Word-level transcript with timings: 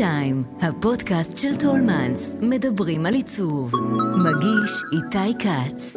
טיים, 0.00 0.42
הפודקאסט 0.60 1.36
של 1.36 1.56
טולמנס, 1.56 2.36
מדברים 2.40 3.06
על 3.06 3.14
עיצוב. 3.14 3.72
מגיש 4.16 4.82
איתי 4.92 5.38
כץ. 5.38 5.96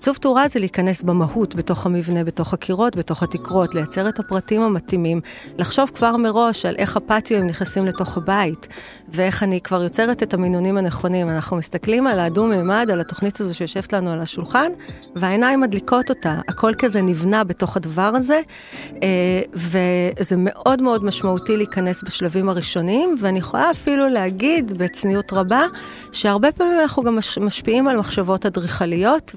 עיצוב 0.00 0.16
תאורה 0.16 0.48
זה 0.48 0.60
להיכנס 0.60 1.02
במהות, 1.02 1.54
בתוך 1.54 1.86
המבנה, 1.86 2.24
בתוך 2.24 2.54
הקירות, 2.54 2.96
בתוך 2.96 3.22
התקרות, 3.22 3.74
לייצר 3.74 4.08
את 4.08 4.18
הפרטים 4.18 4.62
המתאימים, 4.62 5.20
לחשוב 5.58 5.90
כבר 5.94 6.16
מראש 6.16 6.66
על 6.66 6.76
איך 6.78 6.96
הפטיואים 6.96 7.46
נכנסים 7.46 7.86
לתוך 7.86 8.16
הבית, 8.16 8.68
ואיך 9.08 9.42
אני 9.42 9.60
כבר 9.60 9.82
יוצרת 9.82 10.22
את 10.22 10.34
המינונים 10.34 10.76
הנכונים. 10.76 11.28
אנחנו 11.28 11.56
מסתכלים 11.56 12.06
על 12.06 12.18
הדו-מימד, 12.18 12.88
על 12.92 13.00
התוכנית 13.00 13.40
הזו 13.40 13.54
שיושבת 13.54 13.92
לנו 13.92 14.12
על 14.12 14.20
השולחן, 14.20 14.72
והעיניים 15.16 15.60
מדליקות 15.60 16.10
אותה. 16.10 16.40
הכל 16.48 16.72
כזה 16.78 17.02
נבנה 17.02 17.44
בתוך 17.44 17.76
הדבר 17.76 18.12
הזה, 18.14 18.40
אה, 19.02 19.40
וזה 19.54 20.36
מאוד 20.38 20.82
מאוד 20.82 21.04
משמעותי 21.04 21.56
להיכנס 21.56 22.02
בשלבים 22.02 22.48
הראשוניים, 22.48 23.14
ואני 23.20 23.38
יכולה 23.38 23.70
אפילו 23.70 24.08
להגיד 24.08 24.78
בצניעות 24.78 25.32
רבה, 25.32 25.66
שהרבה 26.12 26.52
פעמים 26.52 26.80
אנחנו 26.80 27.02
גם 27.02 27.18
משפיעים 27.40 27.88
על 27.88 27.96
מחשבות 27.96 28.46
אדריכליות. 28.46 29.34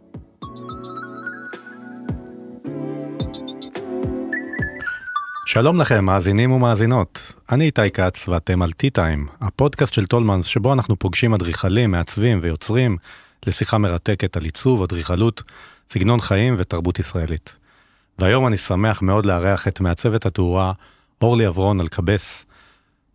שלום 5.53 5.81
לכם, 5.81 6.05
מאזינים 6.05 6.51
ומאזינות. 6.51 7.33
אני 7.51 7.65
איתי 7.65 7.89
כץ 7.89 8.27
ואתם 8.27 8.61
על 8.61 8.69
T-Time, 8.69 9.31
הפודקאסט 9.41 9.93
של 9.93 10.05
טולמנס 10.05 10.45
שבו 10.45 10.73
אנחנו 10.73 10.99
פוגשים 10.99 11.33
אדריכלים, 11.33 11.91
מעצבים 11.91 12.39
ויוצרים 12.41 12.97
לשיחה 13.47 13.77
מרתקת 13.77 14.37
על 14.37 14.43
עיצוב, 14.43 14.81
אדריכלות, 14.81 15.43
סגנון 15.89 16.19
חיים 16.19 16.55
ותרבות 16.57 16.99
ישראלית. 16.99 17.55
והיום 18.19 18.47
אני 18.47 18.57
שמח 18.57 19.01
מאוד 19.01 19.25
לארח 19.25 19.67
את 19.67 19.81
מעצבת 19.81 20.25
התאורה 20.25 20.71
אורלי 21.21 21.47
אברון 21.47 21.81
אלקבס, 21.81 22.45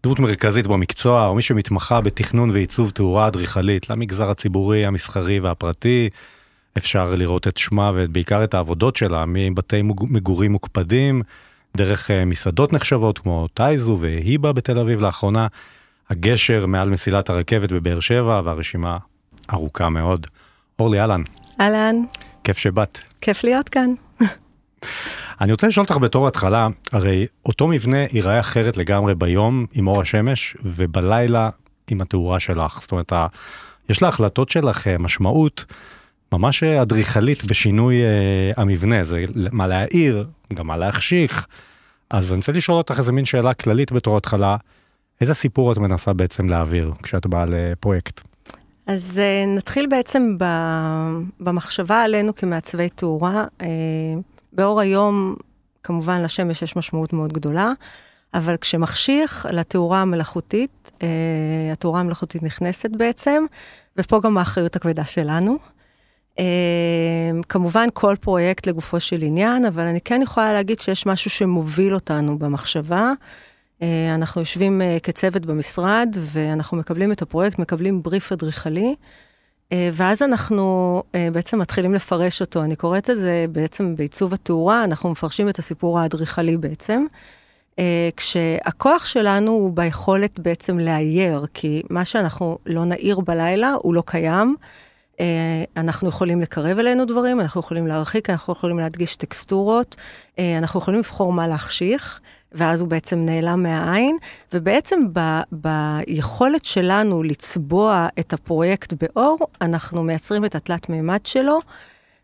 דמות 0.03 0.19
מרכזית 0.19 0.67
במקצוע 0.67 1.27
או 1.27 1.35
מי 1.35 1.43
שמתמחה 1.43 2.01
בתכנון 2.01 2.51
ועיצוב 2.51 2.91
תאורה 2.91 3.29
אדריכלית 3.29 3.91
למגזר 3.91 4.31
הציבורי, 4.31 4.87
המסחרי 4.87 5.41
והפרטי. 5.41 6.09
אפשר 6.77 7.15
לראות 7.15 7.49
את 7.49 7.57
שמה 7.57 7.93
ובעיקר 7.95 8.45
את 8.45 8.55
העבודות 8.55 8.97
שלה 8.97 9.25
מבתי 9.27 9.83
מגורים 9.83 10.53
מוקפדים. 10.53 11.23
דרך 11.77 12.11
אה, 12.11 12.25
מסעדות 12.25 12.73
נחשבות 12.73 13.19
כמו 13.19 13.49
טייזו 13.55 13.99
והיבה 14.01 14.53
בתל 14.53 14.79
אביב 14.79 15.01
לאחרונה, 15.01 15.47
הגשר 16.11 16.67
מעל 16.67 16.89
מסילת 16.89 17.31
הרכבת 17.31 17.73
בבאר 17.73 18.01
שבע 18.01 18.41
והרשימה 18.45 18.99
ארוכה 19.53 19.89
מאוד. 19.89 20.27
אורלי, 20.79 21.01
אהלן. 21.01 21.23
אהלן. 21.61 21.97
כיף 22.45 22.59
שבאת. 22.59 22.99
כיף 23.21 23.45
להיות 23.45 23.69
כאן. 23.69 23.95
אני 25.41 25.53
רוצה 25.53 25.67
לשאול 25.67 25.85
אותך 25.85 25.97
בתור 25.97 26.29
התחלה, 26.29 26.69
הרי 26.93 27.27
אותו 27.47 27.69
מבנה 27.69 27.99
ייראה 28.13 28.41
אחרת 28.41 28.77
לגמרי 28.77 29.15
ביום 29.15 29.67
עם 29.75 29.87
אור 29.87 30.01
השמש 30.01 30.57
ובלילה 30.65 31.51
עם 31.91 32.01
התאורה 32.01 32.41
שלך. 32.41 32.79
זאת 32.81 32.93
אומרת, 32.93 33.13
יש 33.89 34.03
להחלטות 34.03 34.49
שלך 34.49 34.87
אה, 34.87 34.99
משמעות 34.99 35.65
ממש 36.33 36.63
אדריכלית 36.63 37.45
בשינוי 37.45 37.97
uh, 37.97 38.61
המבנה, 38.61 39.05
זה 39.05 39.25
מה 39.53 39.67
להעיר, 39.67 40.27
גם 40.55 40.67
מה 40.67 40.77
להחשיך. 40.77 41.47
אז 42.11 42.33
אני 42.33 42.39
רוצה 42.39 42.53
לשאול 42.53 42.79
אותך 42.79 42.95
איזה 42.99 43.13
מין 43.13 43.25
שאלה 43.25 43.55
כללית 43.55 43.93
בתור 43.93 44.17
התחלה, 44.17 44.57
איזה 45.21 45.35
סיפור 45.35 45.73
את 45.73 45.79
מנסה 45.79 46.13
בעצם 46.13 46.49
להעביר 46.49 46.93
כשאת 47.03 47.27
באה 47.27 47.45
לפרויקט? 47.49 48.21
אז 48.87 49.21
uh, 49.21 49.59
נתחיל 49.59 49.87
בעצם 49.87 50.37
ב, 50.39 50.45
במחשבה 51.41 52.03
עלינו 52.03 52.35
כמעצבי 52.35 52.89
תאורה. 52.89 53.45
Uh, 53.61 53.65
באור 54.53 54.81
היום, 54.81 55.35
כמובן 55.83 56.23
לשמש 56.23 56.63
יש 56.63 56.77
משמעות 56.77 57.13
מאוד 57.13 57.33
גדולה, 57.33 57.73
אבל 58.35 58.57
כשמחשיך 58.57 59.47
לתאורה 59.53 60.03
המלאכותית, 60.03 60.91
uh, 60.99 61.03
התאורה 61.73 62.01
המלאכותית 62.01 62.43
נכנסת 62.43 62.91
בעצם, 62.91 63.45
ופה 63.97 64.21
גם 64.21 64.39
האחריות 64.39 64.77
הכבדה 64.77 65.05
שלנו. 65.05 65.59
אמ, 66.39 66.45
כמובן, 67.49 67.89
כל 67.93 68.15
פרויקט 68.21 68.67
לגופו 68.67 69.01
של 69.01 69.23
עניין, 69.23 69.65
אבל 69.65 69.83
אני 69.83 70.01
כן 70.01 70.21
יכולה 70.23 70.53
להגיד 70.53 70.81
שיש 70.81 71.07
משהו 71.07 71.31
שמוביל 71.31 71.95
אותנו 71.95 72.39
במחשבה. 72.39 73.13
אה, 73.83 74.15
אנחנו 74.15 74.41
יושבים 74.41 74.83
אה, 74.83 74.97
כצוות 75.03 75.47
במשרד, 75.47 76.17
ואנחנו 76.19 76.77
מקבלים 76.77 77.13
את 77.13 77.23
הפרויקט, 77.23 77.59
מקבלים 77.59 78.03
בריף 78.03 78.33
אדריכלי, 78.33 78.95
אה, 79.73 79.91
ואז 79.93 80.23
אנחנו 80.23 81.03
בעצם 81.33 81.59
מתחילים 81.59 81.95
לפרש 81.95 82.41
אותו. 82.41 82.63
אני 82.63 82.77
קוראת 82.77 83.09
לזה 83.09 83.47
בעצם 83.53 83.97
בעיצוב 83.97 84.35
התאורה, 84.35 84.85
אנחנו 84.85 85.11
מפרשים 85.11 85.49
את 85.49 85.59
הסיפור 85.59 86.01
האדריכלי 86.01 86.57
בעצם. 86.57 87.05
כשהכוח 88.17 89.07
שלנו 89.07 89.51
הוא 89.51 89.73
ביכולת 89.73 90.41
בעצם 90.41 90.79
לאייר, 90.79 91.47
כי 91.55 91.83
מה 91.91 92.05
שאנחנו 92.05 92.59
לא 92.67 92.85
נעיר 92.85 93.21
בלילה 93.21 93.75
הוא 93.83 93.95
לא 93.95 94.03
קיים. 94.07 94.57
אה, 95.21 95.65
אנחנו 95.77 96.09
יכולים 96.09 96.41
לקרב 96.41 96.79
אלינו 96.79 97.05
דברים, 97.05 97.41
אנחנו 97.41 97.61
יכולים 97.61 97.87
להרחיק, 97.87 98.31
אנחנו 98.31 98.53
יכולים 98.53 98.79
להדגיש 98.79 99.17
טקסטורות, 99.17 99.97
אה, 100.39 100.59
אנחנו 100.59 100.81
יכולים 100.81 101.01
לבחור 101.01 101.33
מה 101.33 101.49
להחשיך, 101.49 102.21
ואז 102.53 102.81
הוא 102.81 102.89
בעצם 102.89 103.19
נעלם 103.19 103.63
מהעין, 103.63 104.17
ובעצם 104.53 105.01
ב, 105.13 105.41
ביכולת 105.53 106.65
שלנו 106.65 107.23
לצבוע 107.23 108.09
את 108.19 108.33
הפרויקט 108.33 108.93
באור, 108.93 109.39
אנחנו 109.61 110.03
מייצרים 110.03 110.45
את 110.45 110.55
התלת 110.55 110.89
מימד 110.89 111.21
שלו. 111.25 111.61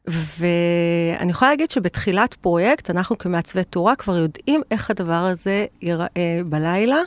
ואני 0.07 1.31
יכולה 1.31 1.51
להגיד 1.51 1.71
שבתחילת 1.71 2.35
פרויקט, 2.35 2.91
אנחנו 2.91 3.19
כמעצבי 3.19 3.65
תאורה 3.65 3.97
כבר 3.97 4.17
יודעים 4.17 4.63
איך 4.71 4.91
הדבר 4.91 5.13
הזה 5.15 5.67
ייראה 5.83 6.41
בלילה. 6.47 6.99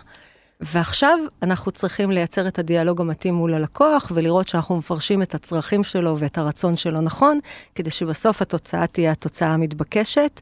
ועכשיו 0.62 1.20
אנחנו 1.44 1.72
צריכים 1.72 2.12
לייצר 2.12 2.48
את 2.48 2.60
הדיאלוג 2.60 3.02
המתאים 3.02 3.34
מול 3.34 3.54
הלקוח 3.54 4.12
ולראות 4.16 4.48
שאנחנו 4.48 4.78
מפרשים 4.78 5.22
את 5.22 5.36
הצרכים 5.36 5.84
שלו 5.84 6.20
ואת 6.20 6.38
הרצון 6.38 6.78
שלו 6.78 7.02
נכון, 7.02 7.40
כדי 7.76 7.90
שבסוף 7.90 8.42
התוצאה 8.42 8.88
תהיה 8.88 9.12
התוצאה 9.12 9.54
המתבקשת. 9.54 10.42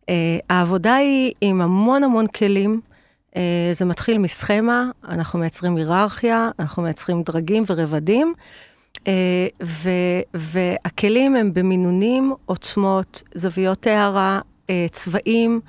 Uh, 0.00 0.04
העבודה 0.50 0.94
היא 0.94 1.32
עם 1.40 1.60
המון 1.60 2.04
המון 2.04 2.26
כלים. 2.26 2.80
Uh, 3.30 3.34
זה 3.72 3.84
מתחיל 3.84 4.18
מסכמה, 4.18 4.90
אנחנו 5.08 5.38
מייצרים 5.38 5.76
היררכיה, 5.76 6.50
אנחנו 6.58 6.82
מייצרים 6.82 7.22
דרגים 7.22 7.64
ורבדים, 7.66 8.34
uh, 8.98 9.08
ו- 9.62 10.20
והכלים 10.34 11.36
הם 11.36 11.54
במינונים, 11.54 12.34
עוצמות, 12.46 13.22
זוויות 13.34 13.86
הערה, 13.86 14.40
uh, 14.66 14.70
צבעים. 14.92 15.60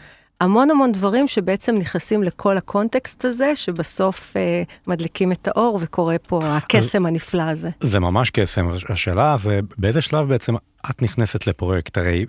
המון 0.43 0.69
המון 0.69 0.91
דברים 0.91 1.27
שבעצם 1.27 1.75
נכנסים 1.75 2.23
לכל 2.23 2.57
הקונטקסט 2.57 3.25
הזה, 3.25 3.55
שבסוף 3.55 4.37
אה, 4.37 4.63
מדליקים 4.87 5.31
את 5.31 5.47
האור 5.47 5.79
וקורה 5.81 6.15
פה 6.27 6.39
הקסם 6.43 7.05
הנפלא 7.05 7.41
הזה. 7.41 7.69
זה 7.81 7.99
ממש 7.99 8.29
קסם. 8.29 8.67
השאלה 8.89 9.35
זה 9.37 9.59
באיזה 9.77 10.01
שלב 10.01 10.27
בעצם 10.27 10.55
את 10.89 11.01
נכנסת 11.01 11.47
לפרויקט? 11.47 11.97
הרי 11.97 12.25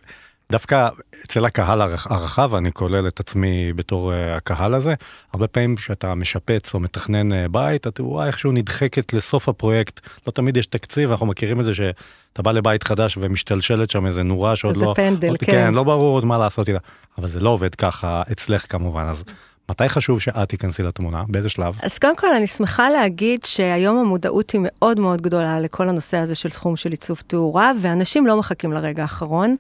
דווקא 0.53 0.89
אצל 1.25 1.45
הקהל 1.45 1.83
הרחב, 1.83 2.55
אני 2.55 2.73
כולל 2.73 3.09
את 3.09 3.21
עצמי 3.21 3.73
בתור 3.73 4.13
uh, 4.13 4.37
הקהל 4.37 4.75
הזה, 4.75 4.95
הרבה 5.33 5.47
פעמים 5.47 5.77
כשאתה 5.77 6.15
משפץ 6.15 6.75
או 6.75 6.81
מתכנן 6.81 7.33
uh, 7.33 7.49
בית, 7.51 7.87
התאורה 7.87 8.27
איכשהו 8.27 8.53
נדחקת 8.53 9.13
לסוף 9.13 9.49
הפרויקט, 9.49 10.01
לא 10.27 10.33
תמיד 10.33 10.57
יש 10.57 10.67
תקציב, 10.67 11.11
אנחנו 11.11 11.27
מכירים 11.27 11.61
את 11.61 11.65
זה 11.65 11.75
שאתה 11.75 12.43
בא 12.43 12.53
לבית 12.53 12.83
חדש 12.83 13.17
ומשתלשלת 13.21 13.91
שם 13.91 14.07
איזה 14.07 14.23
נורה 14.23 14.57
שעוד 14.57 14.77
לא... 14.77 14.83
איזה 14.83 14.95
פנדל, 14.95 15.29
עוד, 15.29 15.39
כן. 15.39 15.53
כן, 15.53 15.75
לא 15.75 15.83
ברור 15.83 16.15
עוד 16.15 16.25
מה 16.25 16.39
לעשות 16.39 16.69
איתה, 16.69 16.81
אבל 17.19 17.29
זה 17.29 17.41
לא 17.41 17.51
עובד 17.51 17.75
ככה 17.75 18.23
אצלך 18.33 18.73
כמובן, 18.73 19.07
אז... 19.11 19.25
מתי 19.71 19.89
חשוב 19.89 20.21
שאת 20.21 20.49
תיכנסי 20.49 20.83
לתמונה? 20.83 21.23
באיזה 21.29 21.49
שלב? 21.49 21.79
אז 21.83 21.99
קודם 21.99 22.17
כל 22.17 22.35
אני 22.35 22.47
שמחה 22.47 22.91
להגיד 22.91 23.45
שהיום 23.45 23.99
המודעות 23.99 24.51
היא 24.51 24.61
מאוד 24.65 25.01
מאוד 25.01 25.23
גדולה 25.23 25.61
לכל 25.61 25.89
הנושא 25.89 26.17
הזה 26.17 26.35
של 26.35 26.51
תחום 26.51 26.77
של 26.77 26.91
עיצוב 26.91 27.23
תאורה, 27.27 27.73
ואנשים 27.81 28.27
לא 28.27 28.37
מחכים 28.37 28.73
לרגע 28.73 29.03
האחרון. 29.03 29.57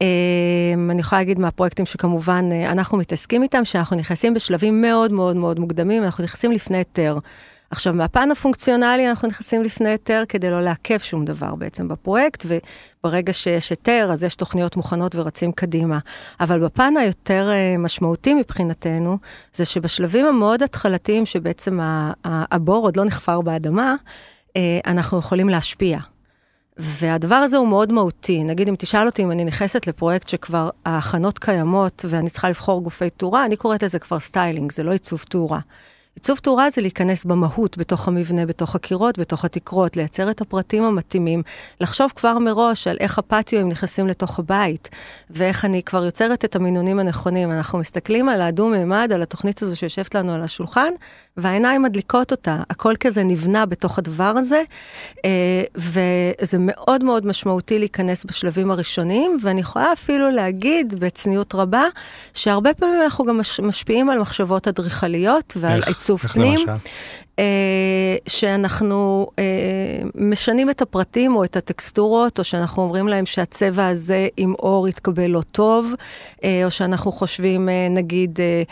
אמ, 0.00 0.90
אני 0.90 1.00
יכולה 1.00 1.20
להגיד 1.20 1.38
מהפרויקטים 1.38 1.86
שכמובן 1.86 2.48
אה, 2.52 2.72
אנחנו 2.72 2.98
מתעסקים 2.98 3.42
איתם, 3.42 3.64
שאנחנו 3.64 3.96
נכנסים 3.96 4.34
בשלבים 4.34 4.82
מאוד 4.82 5.12
מאוד 5.12 5.36
מאוד 5.36 5.58
מוקדמים, 5.58 6.04
אנחנו 6.04 6.24
נכנסים 6.24 6.52
לפני 6.52 6.76
היתר. 6.76 7.18
עכשיו, 7.70 7.94
מהפן 7.94 8.30
הפונקציונלי 8.30 9.10
אנחנו 9.10 9.28
נכנסים 9.28 9.62
לפני 9.62 9.88
היתר 9.88 10.22
כדי 10.28 10.50
לא 10.50 10.62
לעכב 10.62 10.98
שום 10.98 11.24
דבר 11.24 11.54
בעצם 11.54 11.88
בפרויקט, 11.88 12.46
וברגע 12.46 13.32
שיש 13.32 13.70
היתר, 13.70 14.08
אז 14.12 14.22
יש 14.22 14.34
תוכניות 14.34 14.76
מוכנות 14.76 15.14
ורצים 15.14 15.52
קדימה. 15.52 15.98
אבל 16.40 16.64
בפן 16.64 16.94
היותר 16.96 17.50
אה, 17.50 17.78
משמעותי 17.78 18.34
מבחינתנו, 18.34 19.18
זה 19.52 19.64
שבשלבים 19.64 20.26
המאוד 20.26 20.62
התחלתיים, 20.62 21.26
שבעצם 21.26 21.78
הבור 22.24 22.84
עוד 22.84 22.96
לא 22.96 23.04
נחפר 23.04 23.40
באדמה, 23.40 23.94
אה, 24.56 24.78
אנחנו 24.86 25.18
יכולים 25.18 25.48
להשפיע. 25.48 25.98
והדבר 26.78 27.34
הזה 27.34 27.56
הוא 27.56 27.68
מאוד 27.68 27.92
מהותי. 27.92 28.44
נגיד, 28.44 28.68
אם 28.68 28.74
תשאל 28.78 29.06
אותי 29.06 29.22
אם 29.22 29.30
אני 29.30 29.44
נכנסת 29.44 29.86
לפרויקט 29.86 30.28
שכבר 30.28 30.70
ההכנות 30.84 31.38
קיימות 31.38 32.04
ואני 32.08 32.30
צריכה 32.30 32.48
לבחור 32.48 32.82
גופי 32.82 33.10
תאורה, 33.10 33.44
אני 33.44 33.56
קוראת 33.56 33.82
לזה 33.82 33.98
כבר 33.98 34.20
סטיילינג, 34.20 34.72
זה 34.72 34.82
לא 34.82 34.92
עיצוב 34.92 35.24
תאורה. 35.28 35.60
עיצוב 36.14 36.38
תאורה 36.38 36.70
זה 36.70 36.80
להיכנס 36.80 37.24
במהות, 37.24 37.78
בתוך 37.78 38.08
המבנה, 38.08 38.46
בתוך 38.46 38.74
הקירות, 38.74 39.18
בתוך 39.18 39.44
התקרות, 39.44 39.96
לייצר 39.96 40.30
את 40.30 40.40
הפרטים 40.40 40.82
המתאימים, 40.82 41.42
לחשוב 41.80 42.12
כבר 42.16 42.38
מראש 42.38 42.86
על 42.86 42.96
איך 43.00 43.18
הפטיואים 43.18 43.68
נכנסים 43.68 44.06
לתוך 44.06 44.38
הבית, 44.38 44.88
ואיך 45.30 45.64
אני 45.64 45.82
כבר 45.82 46.04
יוצרת 46.04 46.44
את 46.44 46.56
המינונים 46.56 46.98
הנכונים. 46.98 47.52
אנחנו 47.52 47.78
מסתכלים 47.78 48.28
על 48.28 48.40
הדו-מימד, 48.40 49.10
על 49.14 49.22
התוכנית 49.22 49.62
הזו 49.62 49.76
שיושבת 49.76 50.14
לנו 50.14 50.34
על 50.34 50.42
השולחן, 50.42 50.92
והעיניים 51.36 51.82
מדליקות 51.82 52.30
אותה. 52.30 52.62
הכל 52.70 52.94
כזה 53.00 53.22
נבנה 53.22 53.66
בתוך 53.66 53.98
הדבר 53.98 54.24
הזה, 54.36 54.62
אה, 55.24 55.62
וזה 55.76 56.56
מאוד 56.60 57.04
מאוד 57.04 57.26
משמעותי 57.26 57.78
להיכנס 57.78 58.24
בשלבים 58.24 58.70
הראשונים, 58.70 59.38
ואני 59.42 59.60
יכולה 59.60 59.92
אפילו 59.92 60.30
להגיד 60.30 60.94
בצניעות 60.98 61.54
רבה, 61.54 61.84
שהרבה 62.34 62.74
פעמים 62.74 63.02
אנחנו 63.02 63.24
גם 63.24 63.40
משפיעים 63.62 64.10
על 64.10 64.18
מחשבות 64.18 64.68
אדריכליות 64.68 65.54
ועל 65.56 65.80
עיצוב 65.86 66.20
פנים. 66.20 66.58
איך 66.58 66.68
למשל? 66.68 66.88
אה, 67.38 68.16
שאנחנו 68.26 69.26
אה, 69.38 69.44
משנים 70.14 70.70
את 70.70 70.82
הפרטים 70.82 71.36
או 71.36 71.44
את 71.44 71.56
הטקסטורות, 71.56 72.38
או 72.38 72.44
שאנחנו 72.44 72.82
אומרים 72.82 73.08
להם 73.08 73.26
שהצבע 73.26 73.86
הזה 73.86 74.28
עם 74.36 74.54
אור 74.58 74.88
יתקבל 74.88 75.26
לא 75.26 75.40
טוב, 75.52 75.94
אה, 76.44 76.64
או 76.64 76.70
שאנחנו 76.70 77.12
חושבים, 77.12 77.68
אה, 77.68 77.88
נגיד, 77.90 78.38
אה, 78.40 78.62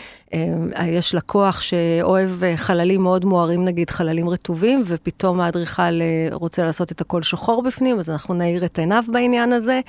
אה, 0.79 0.87
יש 0.87 1.15
לקוח 1.15 1.61
שאוהב 1.61 2.43
אה, 2.43 2.57
חללים 2.57 3.01
מאוד 3.01 3.25
מוארים, 3.25 3.65
נגיד 3.65 3.89
חללים 3.89 4.29
רטובים, 4.29 4.83
ופתאום 4.85 5.39
האדריכל 5.39 6.01
אה, 6.01 6.27
רוצה 6.31 6.65
לעשות 6.65 6.91
את 6.91 7.01
הכל 7.01 7.23
שחור 7.23 7.63
בפנים, 7.63 7.99
אז 7.99 8.09
אנחנו 8.09 8.33
נאיר 8.33 8.65
את 8.65 8.79
עיניו 8.79 9.03
בעניין 9.07 9.53
הזה. 9.53 9.79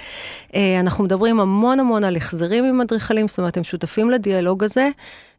אה, 0.54 0.80
אנחנו 0.80 1.04
מדברים 1.04 1.40
המון 1.40 1.80
המון 1.80 2.04
על 2.04 2.16
החזרים 2.16 2.64
עם 2.64 2.80
אדריכלים, 2.80 3.28
זאת 3.28 3.38
אומרת, 3.38 3.56
הם 3.56 3.64
שותפים 3.64 4.10
לדיאלוג 4.10 4.64
הזה. 4.64 4.90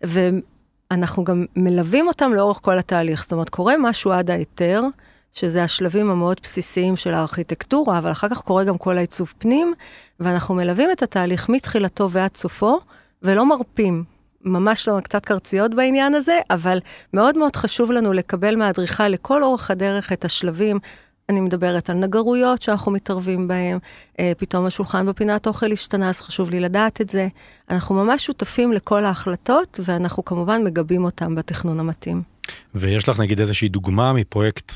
ו... 0.05 0.29
אנחנו 0.91 1.23
גם 1.23 1.45
מלווים 1.55 2.07
אותם 2.07 2.33
לאורך 2.33 2.59
כל 2.61 2.77
התהליך. 2.77 3.23
זאת 3.23 3.31
אומרת, 3.31 3.49
קורה 3.49 3.73
משהו 3.79 4.11
עד 4.11 4.31
ההיתר, 4.31 4.81
שזה 5.33 5.63
השלבים 5.63 6.09
המאוד 6.09 6.39
בסיסיים 6.43 6.95
של 6.95 7.13
הארכיטקטורה, 7.13 7.97
אבל 7.97 8.11
אחר 8.11 8.29
כך 8.29 8.41
קורה 8.41 8.63
גם 8.63 8.77
כל 8.77 8.97
העיצוב 8.97 9.33
פנים, 9.37 9.73
ואנחנו 10.19 10.55
מלווים 10.55 10.91
את 10.91 11.03
התהליך 11.03 11.49
מתחילתו 11.49 12.11
ועד 12.11 12.37
סופו, 12.37 12.79
ולא 13.23 13.45
מרפים. 13.45 14.03
ממש 14.41 14.87
לא 14.87 14.99
קצת 14.99 15.25
קרציות 15.25 15.73
בעניין 15.73 16.15
הזה, 16.15 16.39
אבל 16.49 16.79
מאוד 17.13 17.37
מאוד 17.37 17.55
חשוב 17.55 17.91
לנו 17.91 18.13
לקבל 18.13 18.55
מהאדריכל 18.55 19.07
לכל 19.07 19.43
אורך 19.43 19.71
הדרך 19.71 20.13
את 20.13 20.25
השלבים 20.25 20.79
אני 21.29 21.41
מדברת 21.41 21.89
על 21.89 21.97
נגרויות 21.97 22.61
שאנחנו 22.61 22.91
מתערבים 22.91 23.47
בהן, 23.47 23.77
אה, 24.19 24.31
פתאום 24.37 24.65
השולחן 24.65 25.05
בפינת 25.05 25.47
אוכל 25.47 25.71
השתנה, 25.71 26.09
אז 26.09 26.21
חשוב 26.21 26.49
לי 26.49 26.59
לדעת 26.59 27.01
את 27.01 27.09
זה. 27.09 27.27
אנחנו 27.69 27.95
ממש 27.95 28.25
שותפים 28.25 28.73
לכל 28.73 29.05
ההחלטות, 29.05 29.79
ואנחנו 29.85 30.25
כמובן 30.25 30.63
מגבים 30.63 31.03
אותם 31.03 31.35
בתכנון 31.35 31.79
המתאים. 31.79 32.21
ויש 32.75 33.09
לך 33.09 33.19
נגיד 33.19 33.39
איזושהי 33.39 33.69
דוגמה 33.69 34.13
מפרויקט, 34.13 34.71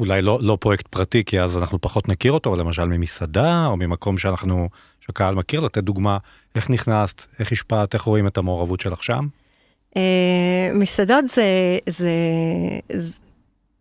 אולי 0.00 0.22
לא, 0.22 0.38
לא 0.42 0.56
פרויקט 0.60 0.86
פרטי, 0.86 1.24
כי 1.24 1.40
אז 1.40 1.58
אנחנו 1.58 1.80
פחות 1.80 2.08
נכיר 2.08 2.32
אותו, 2.32 2.56
למשל 2.56 2.84
ממסעדה, 2.84 3.66
או 3.66 3.76
ממקום 3.76 4.18
שאנחנו, 4.18 4.68
שהקהל 5.00 5.34
מכיר, 5.34 5.60
לתת 5.60 5.82
דוגמה 5.84 6.18
איך 6.54 6.70
נכנסת, 6.70 7.24
איך 7.38 7.52
השפעת, 7.52 7.94
איך 7.94 8.02
רואים 8.02 8.26
את 8.26 8.38
המעורבות 8.38 8.80
שלך 8.80 9.04
שם? 9.04 9.26
אה, 9.96 10.70
מסעדות 10.74 11.28
זה, 11.28 11.78
זה, 11.86 12.10
זה 12.92 13.18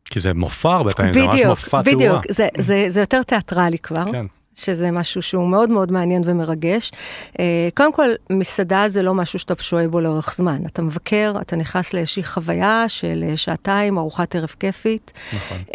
כי 0.09 0.19
זה 0.19 0.33
מופע 0.33 0.73
הרבה 0.73 0.91
פעמים, 0.91 1.13
זה 1.13 1.21
ממש 1.21 1.41
מופע 1.45 1.81
תאורה. 1.81 1.95
בדיוק, 1.95 2.23
זה, 2.29 2.47
זה, 2.57 2.85
זה 2.87 2.99
יותר 2.99 3.23
תיאטרלי 3.23 3.79
כבר. 3.79 4.05
כן. 4.11 4.25
שזה 4.59 4.91
משהו 4.91 5.21
שהוא 5.21 5.47
מאוד 5.47 5.69
מאוד 5.69 5.91
מעניין 5.91 6.21
ומרגש. 6.25 6.91
Uh, 7.33 7.37
קודם 7.75 7.93
כל, 7.93 8.09
מסעדה 8.29 8.89
זה 8.89 9.01
לא 9.01 9.13
משהו 9.13 9.39
שאתה 9.39 9.53
שוהה 9.63 9.87
בו 9.87 9.99
לאורך 9.99 10.33
זמן. 10.35 10.61
אתה 10.65 10.81
מבקר, 10.81 11.33
אתה 11.41 11.55
נכנס 11.55 11.93
לאיזושהי 11.93 12.23
חוויה 12.23 12.85
של 12.87 13.25
uh, 13.33 13.37
שעתיים, 13.37 13.97
ארוחת 13.97 14.35
ערב 14.35 14.55
כיפית. 14.59 15.11
נכון. 15.33 15.57
Uh, 15.67 15.71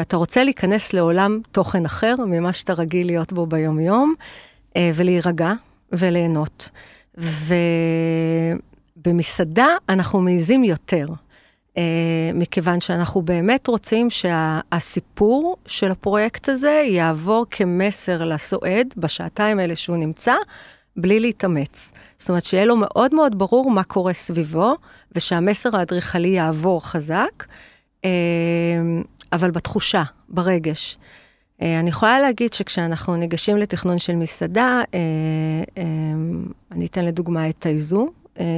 אתה 0.00 0.16
רוצה 0.16 0.44
להיכנס 0.44 0.92
לעולם 0.92 1.40
תוכן 1.52 1.84
אחר 1.84 2.14
ממה 2.26 2.52
שאתה 2.52 2.72
רגיל 2.72 3.06
להיות 3.06 3.32
בו 3.32 3.46
ביום-יום, 3.46 4.14
uh, 4.68 4.74
ולהירגע 4.94 5.52
וליהנות. 5.92 6.70
ובמסעדה 8.96 9.66
אנחנו 9.88 10.20
מעיזים 10.20 10.64
יותר. 10.64 11.06
Uh, 11.76 11.78
מכיוון 12.34 12.80
שאנחנו 12.80 13.22
באמת 13.22 13.66
רוצים 13.66 14.10
שהסיפור 14.10 15.56
שה, 15.64 15.72
של 15.72 15.90
הפרויקט 15.90 16.48
הזה 16.48 16.82
יעבור 16.86 17.46
כמסר 17.50 18.24
לסועד 18.24 18.94
בשעתיים 18.96 19.58
האלה 19.58 19.76
שהוא 19.76 19.96
נמצא, 19.96 20.34
בלי 20.96 21.20
להתאמץ. 21.20 21.92
זאת 22.18 22.28
אומרת, 22.28 22.44
שיהיה 22.44 22.64
לו 22.64 22.76
מאוד 22.76 23.14
מאוד 23.14 23.38
ברור 23.38 23.70
מה 23.70 23.82
קורה 23.82 24.12
סביבו, 24.12 24.74
ושהמסר 25.16 25.76
האדריכלי 25.76 26.28
יעבור 26.28 26.86
חזק, 26.86 27.44
uh, 28.02 28.06
אבל 29.32 29.50
בתחושה, 29.50 30.02
ברגש. 30.28 30.98
Uh, 31.58 31.64
אני 31.80 31.90
יכולה 31.90 32.20
להגיד 32.20 32.52
שכשאנחנו 32.52 33.16
ניגשים 33.16 33.56
לתכנון 33.56 33.98
של 33.98 34.16
מסעדה, 34.16 34.82
uh, 34.86 34.88
uh, 35.74 35.80
אני 36.72 36.86
אתן 36.86 37.04
לדוגמה 37.04 37.48
את 37.48 37.54
טייזו, 37.58 38.08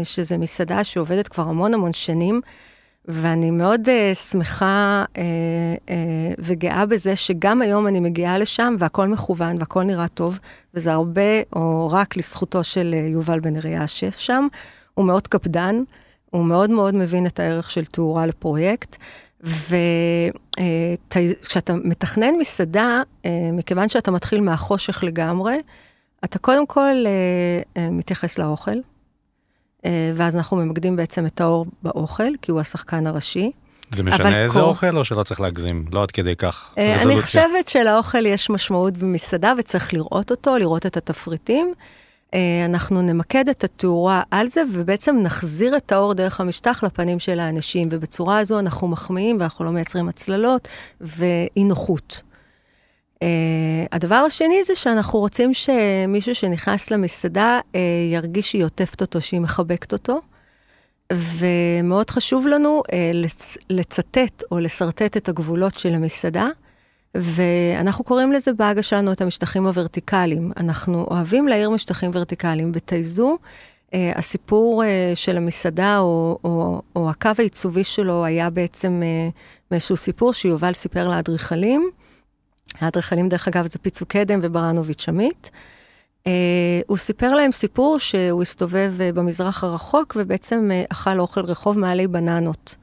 שזה 0.03 0.39
מסעדה 0.39 0.85
שעובדת 0.85 1.29
כבר 1.29 1.43
המון 1.43 1.75
המון 1.75 1.93
שנים. 1.93 2.41
ואני 3.09 3.51
מאוד 3.51 3.89
uh, 3.89 4.15
שמחה 4.15 5.05
uh, 5.15 5.17
uh, 5.17 5.91
וגאה 6.39 6.87
בזה 6.87 7.17
שגם 7.17 7.63
היום 7.63 7.87
אני 7.87 8.01
מגיעה 8.01 8.39
לשם 8.39 8.77
והכל 8.79 9.09
מכוון 9.09 9.57
והכל 9.59 9.83
נראה 9.83 10.09
טוב, 10.09 10.39
וזה 10.75 10.93
הרבה 10.93 11.41
או 11.53 11.91
רק 11.93 12.17
לזכותו 12.17 12.65
של 12.65 12.95
uh, 12.95 12.97
יובל 13.13 13.41
בן 13.41 13.57
אריה 13.57 13.83
השף 13.83 14.19
שם. 14.19 14.47
הוא 14.95 15.05
מאוד 15.05 15.29
קפדן, 15.29 15.83
הוא 16.31 16.45
מאוד 16.45 16.71
מאוד 16.71 16.95
מבין 16.95 17.27
את 17.27 17.41
הערך 17.41 17.71
של 17.71 17.85
תאורה 17.85 18.27
לפרויקט. 18.27 18.97
וכשאתה 21.41 21.73
uh, 21.73 21.77
מתכנן 21.85 22.35
מסעדה, 22.41 23.03
uh, 23.23 23.29
מכיוון 23.53 23.89
שאתה 23.89 24.11
מתחיל 24.11 24.41
מהחושך 24.41 25.05
לגמרי, 25.05 25.61
אתה 26.25 26.39
קודם 26.39 26.67
כל 26.67 27.05
uh, 27.05 27.81
מתייחס 27.91 28.39
לאוכל. 28.39 28.77
אה, 29.85 30.13
ואז 30.15 30.37
אנחנו 30.37 30.57
ממקדים 30.57 30.97
בעצם 30.97 31.27
את 31.27 31.41
האור 31.41 31.67
באוכל, 31.83 32.33
כי 32.43 32.51
הוא 32.51 32.61
השחקן 32.61 33.07
הראשי. 33.07 33.51
זה 33.91 34.03
משנה 34.03 34.43
איזה 34.43 34.55
קור... 34.55 34.63
אוכל 34.63 34.97
או 34.97 35.05
שלא 35.05 35.23
צריך 35.23 35.41
להגזים? 35.41 35.85
לא 35.93 36.03
עד 36.03 36.11
כדי 36.11 36.37
כך. 36.37 36.71
אה, 36.79 37.03
אני 37.03 37.23
חושבת 37.23 37.69
שלאוכל 37.69 38.27
יש 38.27 38.51
משמעות 38.51 38.99
במסעדה 38.99 39.53
וצריך 39.59 39.95
לראות 39.95 40.31
אותו, 40.31 40.59
לראות 40.59 40.87
את 40.87 40.97
התפריטים. 40.97 41.75
אה, 42.35 42.65
אנחנו 42.65 43.03
נמקד 43.03 43.49
את 43.49 43.65
התאורה 43.65 44.23
על 44.31 44.47
זה 44.47 44.63
ובעצם 44.73 45.17
נחזיר 45.23 45.77
את 45.77 45.93
האור 45.93 46.15
דרך 46.15 46.41
המשטח 46.41 46.85
לפנים 46.85 47.19
של 47.19 47.41
האנשים, 47.41 47.89
ובצורה 47.91 48.39
הזו 48.39 48.59
אנחנו 48.59 48.89
מחמיאים 48.89 49.37
ואנחנו 49.41 49.65
לא 49.65 49.71
מייצרים 49.71 50.09
הצללות 50.09 50.69
ואי 51.01 51.65
נוחות. 51.65 52.23
Uh, 53.15 53.27
הדבר 53.93 54.15
השני 54.15 54.65
זה 54.65 54.75
שאנחנו 54.75 55.19
רוצים 55.19 55.55
שמישהו 55.55 56.35
שנכנס 56.35 56.91
למסעדה 56.91 57.61
uh, 57.73 57.77
ירגיש 58.13 58.51
שהיא 58.51 58.65
עוטפת 58.65 59.01
אותו, 59.01 59.21
שהיא 59.21 59.41
מחבקת 59.41 59.93
אותו. 59.93 60.21
ומאוד 61.13 62.11
חשוב 62.11 62.47
לנו 62.47 62.83
uh, 62.87 62.91
לצ- 63.15 63.57
לצטט 63.71 64.43
או 64.51 64.59
לשרטט 64.59 65.17
את 65.17 65.29
הגבולות 65.29 65.79
של 65.79 65.95
המסעדה. 65.95 66.49
ואנחנו 67.15 68.05
קוראים 68.05 68.33
לזה 68.33 68.53
בעגה 68.53 68.83
שלנו 68.83 69.13
את 69.13 69.21
המשטחים 69.21 69.67
הוורטיקליים. 69.67 70.53
אנחנו 70.57 71.07
אוהבים 71.11 71.49
להעיר 71.49 71.71
משטחים 71.71 72.11
ורטיקליים. 72.15 72.73
בתייזו, 72.73 73.39
אה, 73.91 73.95
הסיפור 74.15 74.83
אה, 74.83 74.87
של 75.15 75.37
המסעדה 75.37 75.99
או, 75.99 76.39
או, 76.45 76.83
או 76.97 77.11
הקו 77.11 77.31
העיצובי 77.39 77.85
שלו 77.85 78.25
היה 78.25 78.51
בעצם 78.51 79.03
אה, 79.03 79.33
מאיזשהו 79.71 79.97
סיפור 79.97 80.33
שיובל 80.33 80.73
סיפר 80.73 81.09
לאדריכלים. 81.09 81.91
האדריכלים, 82.81 83.29
דרך 83.29 83.49
אגב, 83.49 83.67
זה 83.67 83.79
פיצו 83.79 84.07
קדם 84.07 84.41
וברנוביץ' 84.43 85.09
עמית. 85.09 85.51
אה, 86.25 86.27
הוא 86.87 86.97
סיפר 86.97 87.35
להם 87.35 87.53
סיפור 87.53 87.99
שהוא 87.99 88.43
הסתובב 88.43 88.93
אה, 88.99 89.15
במזרח 89.15 89.65
הרחוק 89.65 90.17
ובעצם 90.19 90.71
אה, 90.71 90.93
אכל 90.93 91.19
אוכל 91.19 91.45
רחוב 91.45 91.79
מעלי 91.79 92.07
בננות. 92.07 92.77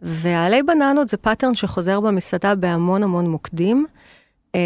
ועלי 0.00 0.62
בננות 0.62 1.08
זה 1.08 1.16
pattern 1.16 1.54
שחוזר 1.54 2.00
במסעדה 2.00 2.54
בהמון 2.54 3.02
המון 3.02 3.30
מוקדים, 3.30 3.86
אה, 4.52 4.56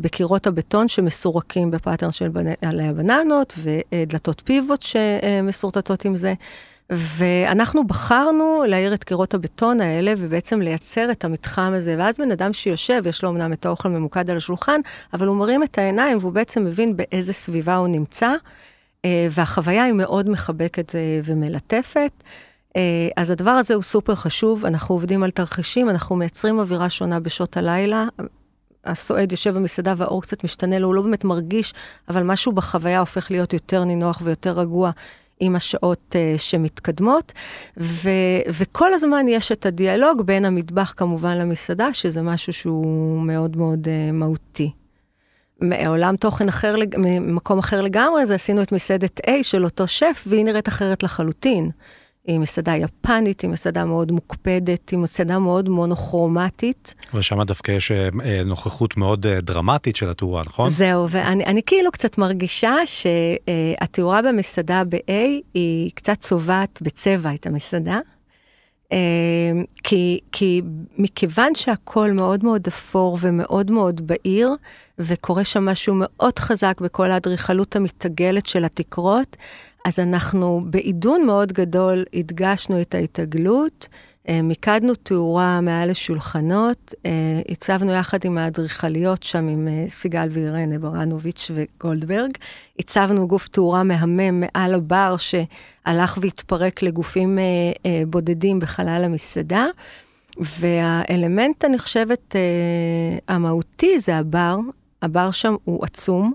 בקירות 0.00 0.46
הבטון 0.46 0.88
שמסורקים 0.88 1.70
ב 1.70 1.75
pattern 1.75 2.12
של 2.12 2.30
עלי 2.62 2.84
הבננות 2.84 3.54
ודלתות 3.58 4.42
פיבוט 4.44 4.82
שמסורטטות 4.82 6.04
עם 6.04 6.16
זה. 6.16 6.34
ואנחנו 6.92 7.86
בחרנו 7.86 8.64
להעיר 8.68 8.94
את 8.94 9.04
קירות 9.04 9.34
הבטון 9.34 9.80
האלה 9.80 10.14
ובעצם 10.18 10.60
לייצר 10.60 11.10
את 11.12 11.24
המתחם 11.24 11.72
הזה. 11.74 11.94
ואז 11.98 12.18
בן 12.18 12.30
אדם 12.30 12.52
שיושב, 12.52 13.02
יש 13.06 13.24
לו 13.24 13.30
אמנם 13.30 13.52
את 13.52 13.66
האוכל 13.66 13.88
ממוקד 13.88 14.30
על 14.30 14.36
השולחן, 14.36 14.80
אבל 15.12 15.26
הוא 15.26 15.36
מרים 15.36 15.62
את 15.62 15.78
העיניים 15.78 16.18
והוא 16.18 16.32
בעצם 16.32 16.64
מבין 16.64 16.96
באיזה 16.96 17.32
סביבה 17.32 17.76
הוא 17.76 17.88
נמצא, 17.88 18.34
אה, 19.04 19.26
והחוויה 19.30 19.84
היא 19.84 19.92
מאוד 19.92 20.28
מחבקת 20.28 20.94
אה, 20.94 21.20
ומלטפת. 21.24 22.12
אה, 22.76 23.08
אז 23.16 23.30
הדבר 23.30 23.50
הזה 23.50 23.74
הוא 23.74 23.82
סופר 23.82 24.14
חשוב, 24.14 24.64
אנחנו 24.64 24.94
עובדים 24.94 25.22
על 25.22 25.30
תרחישים, 25.30 25.90
אנחנו 25.90 26.16
מייצרים 26.16 26.58
אווירה 26.58 26.90
שונה 26.90 27.20
בשעות 27.20 27.56
הלילה. 27.56 28.06
הסועד 28.84 29.32
יושב 29.32 29.54
במסעדה 29.54 29.94
והאור 29.96 30.22
קצת 30.22 30.44
משתנה 30.44 30.78
לו, 30.78 30.86
הוא 30.86 30.94
לא 30.94 31.02
באמת 31.02 31.24
מרגיש, 31.24 31.74
אבל 32.08 32.22
משהו 32.22 32.52
בחוויה 32.52 33.00
הופך 33.00 33.30
להיות 33.30 33.52
יותר 33.52 33.84
נינוח 33.84 34.22
ויותר 34.24 34.52
רגוע 34.52 34.90
עם 35.44 35.56
השעות 35.56 36.14
uh, 36.16 36.38
שמתקדמות, 36.38 37.32
ו, 37.76 38.10
וכל 38.48 38.94
הזמן 38.94 39.26
יש 39.28 39.52
את 39.52 39.66
הדיאלוג 39.66 40.22
בין 40.22 40.44
המטבח 40.44 40.94
כמובן 40.96 41.38
למסעדה, 41.38 41.92
שזה 41.92 42.22
משהו 42.22 42.52
שהוא 42.52 43.22
מאוד 43.22 43.56
מאוד 43.56 43.86
uh, 43.86 44.12
מהותי. 44.12 44.70
מעולם 45.60 46.16
תוכן 46.16 46.48
אחר, 46.48 46.74
ממקום 46.98 47.58
אחר 47.58 47.80
לגמרי, 47.80 48.26
זה 48.26 48.34
עשינו 48.34 48.62
את 48.62 48.72
מסעדת 48.72 49.20
A 49.20 49.30
של 49.42 49.64
אותו 49.64 49.88
שף, 49.88 50.24
והיא 50.26 50.44
נראית 50.44 50.68
אחרת 50.68 51.02
לחלוטין. 51.02 51.70
היא 52.26 52.38
מסעדה 52.38 52.76
יפנית, 52.76 53.40
היא 53.40 53.50
מסעדה 53.50 53.84
מאוד 53.84 54.12
מוקפדת, 54.12 54.90
היא 54.90 54.98
מסעדה 54.98 55.38
מאוד 55.38 55.68
מונוכרומטית. 55.68 56.94
ושם 57.14 57.42
דווקא 57.42 57.72
יש 57.72 57.92
אה, 57.92 58.08
אה, 58.24 58.42
נוכחות 58.44 58.96
מאוד 58.96 59.26
אה, 59.26 59.40
דרמטית 59.40 59.96
של 59.96 60.10
התאורה, 60.10 60.42
נכון? 60.42 60.70
זהו, 60.70 61.06
ואני 61.10 61.62
כאילו 61.66 61.92
קצת 61.92 62.18
מרגישה 62.18 62.74
שהתאורה 62.86 64.22
במסעדה 64.22 64.82
ב-A 64.88 65.12
היא 65.54 65.90
קצת 65.94 66.20
צובעת 66.20 66.82
בצבע 66.82 67.34
את 67.34 67.46
המסעדה. 67.46 67.98
כי, 69.84 70.20
כי 70.32 70.62
מכיוון 70.98 71.54
שהכל 71.54 72.12
מאוד 72.12 72.44
מאוד 72.44 72.66
אפור 72.66 73.18
ומאוד 73.20 73.70
מאוד 73.70 74.06
בהיר, 74.06 74.50
וקורה 75.06 75.44
שם 75.44 75.64
משהו 75.64 75.94
מאוד 75.98 76.38
חזק 76.38 76.80
בכל 76.80 77.10
האדריכלות 77.10 77.76
המתעגלת 77.76 78.46
של 78.46 78.64
התקרות, 78.64 79.36
אז 79.84 79.98
אנחנו 79.98 80.60
בעידון 80.64 81.26
מאוד 81.26 81.52
גדול 81.52 82.04
הדגשנו 82.14 82.80
את 82.80 82.94
ההתעגלות, 82.94 83.88
אה, 84.28 84.42
מיקדנו 84.42 84.94
תאורה 84.94 85.60
מעל 85.60 85.90
לשולחנות, 85.90 86.94
אה, 87.06 87.10
הצבנו 87.48 87.92
יחד 87.92 88.18
עם 88.24 88.38
האדריכליות 88.38 89.22
שם, 89.22 89.48
עם 89.48 89.68
אה, 89.68 89.86
סיגל 89.88 90.28
ואירנה 90.30 90.78
ברנוביץ' 90.78 91.50
וגולדברג, 91.54 92.30
הצבנו 92.78 93.28
גוף 93.28 93.48
תאורה 93.48 93.82
מהמם 93.82 94.40
מעל 94.40 94.74
הבר 94.74 95.16
שהלך 95.18 96.18
והתפרק 96.20 96.82
לגופים 96.82 97.38
בודדים 98.06 98.60
בחלל 98.60 99.02
המסעדה. 99.04 99.66
והאלמנט, 100.40 101.64
אני 101.64 101.78
חושבת, 101.78 102.36
המהותי 103.28 103.98
זה 103.98 104.16
הבר. 104.16 104.56
הבר 105.02 105.30
שם 105.30 105.54
הוא 105.64 105.84
עצום, 105.84 106.32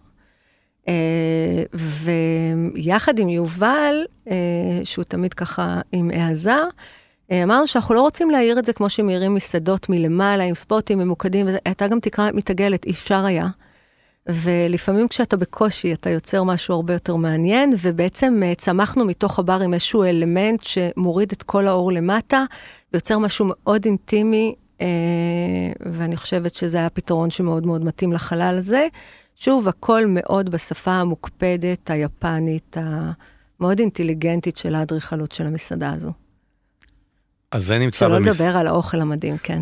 Uh, 0.87 1.77
ויחד 2.73 3.19
עם 3.19 3.29
יובל, 3.29 4.05
uh, 4.25 4.29
שהוא 4.83 5.03
תמיד 5.03 5.33
ככה 5.33 5.81
עם 5.91 6.11
העזה, 6.13 6.55
uh, 7.31 7.33
אמרנו 7.43 7.67
שאנחנו 7.67 7.95
לא 7.95 8.01
רוצים 8.01 8.29
להעיר 8.29 8.59
את 8.59 8.65
זה 8.65 8.73
כמו 8.73 8.89
שמאירים 8.89 9.33
מסעדות 9.33 9.89
מלמעלה, 9.89 10.43
עם 10.43 10.55
ספוטים 10.55 10.99
ממוקדים, 10.99 11.45
והייתה 11.45 11.87
גם 11.87 11.99
תקרה 11.99 12.31
מתעגלת, 12.31 12.85
אי 12.85 12.91
אפשר 12.91 13.25
היה. 13.25 13.47
ולפעמים 14.29 15.07
כשאתה 15.07 15.37
בקושי, 15.37 15.93
אתה 15.93 16.09
יוצר 16.09 16.43
משהו 16.43 16.75
הרבה 16.75 16.93
יותר 16.93 17.15
מעניין, 17.15 17.73
ובעצם 17.81 18.41
צמחנו 18.57 19.05
מתוך 19.05 19.39
הבר 19.39 19.61
עם 19.61 19.73
איזשהו 19.73 20.03
אלמנט 20.03 20.63
שמוריד 20.63 21.31
את 21.31 21.43
כל 21.43 21.67
האור 21.67 21.91
למטה, 21.91 22.43
ויוצר 22.93 23.17
משהו 23.17 23.45
מאוד 23.49 23.85
אינטימי, 23.85 24.55
ואני 25.91 26.17
חושבת 26.17 26.53
שזה 26.53 26.77
היה 26.77 26.89
פתרון 26.89 27.29
שמאוד 27.29 27.65
מאוד 27.65 27.83
מתאים 27.83 28.13
לחלל 28.13 28.55
הזה. 28.57 28.87
שוב, 29.35 29.67
הכל 29.67 30.05
מאוד 30.07 30.49
בשפה 30.49 30.91
המוקפדת, 30.91 31.89
היפנית, 31.89 32.77
המאוד 32.79 33.79
אינטליגנטית 33.79 34.57
של 34.57 34.75
האדריכלות 34.75 35.31
של 35.31 35.45
המסעדה 35.47 35.93
הזו. 35.93 36.11
אז 37.51 37.65
זה 37.65 37.79
נמצא 37.79 37.97
שלא 37.97 38.19
במס... 38.19 38.27
לדבר 38.27 38.57
על 38.57 38.67
האוכל 38.67 39.01
המדהים, 39.01 39.37
כן. 39.37 39.61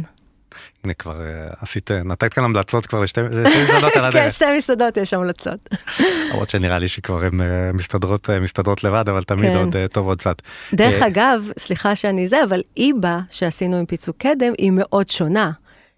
הנה 0.83 0.93
כבר 0.93 1.17
uh, 1.17 1.55
עשית, 1.61 1.91
נתת 1.91 2.33
כאן 2.33 2.43
המלצות 2.43 2.85
כבר 2.85 2.99
לשתי 2.99 3.21
מסעדות 3.63 3.95
על 3.95 4.05
הדרך. 4.05 4.23
כן, 4.23 4.31
שתי 4.31 4.45
מסעדות 4.57 4.97
יש 4.97 5.13
המלצות. 5.13 5.69
למרות 6.31 6.49
שנראה 6.49 6.77
לי 6.77 6.87
שכבר 6.87 7.23
הן 7.23 7.41
uh, 7.41 7.43
מסתדרות, 7.73 8.29
uh, 8.29 8.43
מסתדרות 8.43 8.83
לבד, 8.83 9.09
אבל 9.09 9.23
תמיד 9.23 9.51
כן. 9.51 9.57
עוד 9.57 9.75
טוב 9.91 10.07
עוד 10.07 10.19
קצת. 10.19 10.41
דרך 10.73 11.01
אגב, 11.01 11.49
סליחה 11.59 11.95
שאני 11.95 12.27
זה, 12.27 12.43
אבל 12.43 12.61
איבה 12.77 13.19
שעשינו 13.29 13.77
עם 13.77 13.85
פיצוק 13.85 14.17
קדם 14.17 14.53
היא 14.57 14.71
מאוד 14.71 15.09
שונה. 15.09 15.51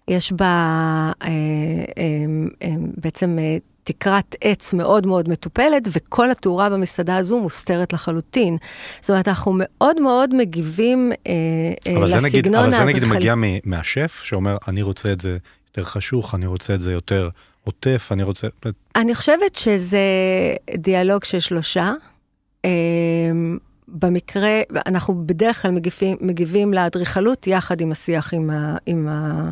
יש 0.08 0.32
בה 0.32 0.46
אה, 1.22 1.28
אה, 1.28 2.04
אה, 2.62 2.74
בעצם 2.96 3.38
אה, 3.38 3.56
תקרת 3.92 4.36
עץ 4.40 4.74
מאוד 4.74 5.06
מאוד 5.06 5.28
מטופלת, 5.28 5.88
וכל 5.92 6.30
התאורה 6.30 6.70
במסעדה 6.70 7.16
הזו 7.16 7.38
מוסתרת 7.38 7.92
לחלוטין. 7.92 8.56
זאת 9.00 9.10
אומרת, 9.10 9.28
אנחנו 9.28 9.52
מאוד 9.54 10.00
מאוד 10.00 10.34
מגיבים 10.34 11.12
אה, 11.26 11.32
אה, 11.86 12.04
לסגנון 12.04 12.14
האדריכלי. 12.14 12.58
אבל 12.58 12.70
זה 12.70 12.84
נגיד 12.84 13.04
מגיע 13.04 13.34
מהשף, 13.64 14.20
שאומר, 14.24 14.56
אני 14.68 14.82
רוצה 14.82 15.12
את 15.12 15.20
זה 15.20 15.36
יותר 15.68 15.84
חשוך, 15.84 16.34
אני 16.34 16.46
רוצה 16.46 16.74
את 16.74 16.82
זה 16.82 16.92
יותר 16.92 17.28
עוטף, 17.64 18.08
אני 18.12 18.22
רוצה... 18.22 18.48
אני 18.96 19.14
חושבת 19.14 19.54
שזה 19.54 19.98
דיאלוג 20.76 21.24
של 21.24 21.40
שלושה. 21.40 21.92
אה, 22.64 22.70
במקרה, 23.88 24.60
אנחנו 24.86 25.26
בדרך 25.26 25.62
כלל 25.62 25.70
מגיבים, 25.70 26.16
מגיבים 26.20 26.74
לאדריכלות 26.74 27.46
יחד 27.46 27.80
עם 27.80 27.92
השיח 27.92 28.34
עם, 28.34 28.50
ה, 28.50 28.76
עם, 28.86 29.08
ה, 29.08 29.50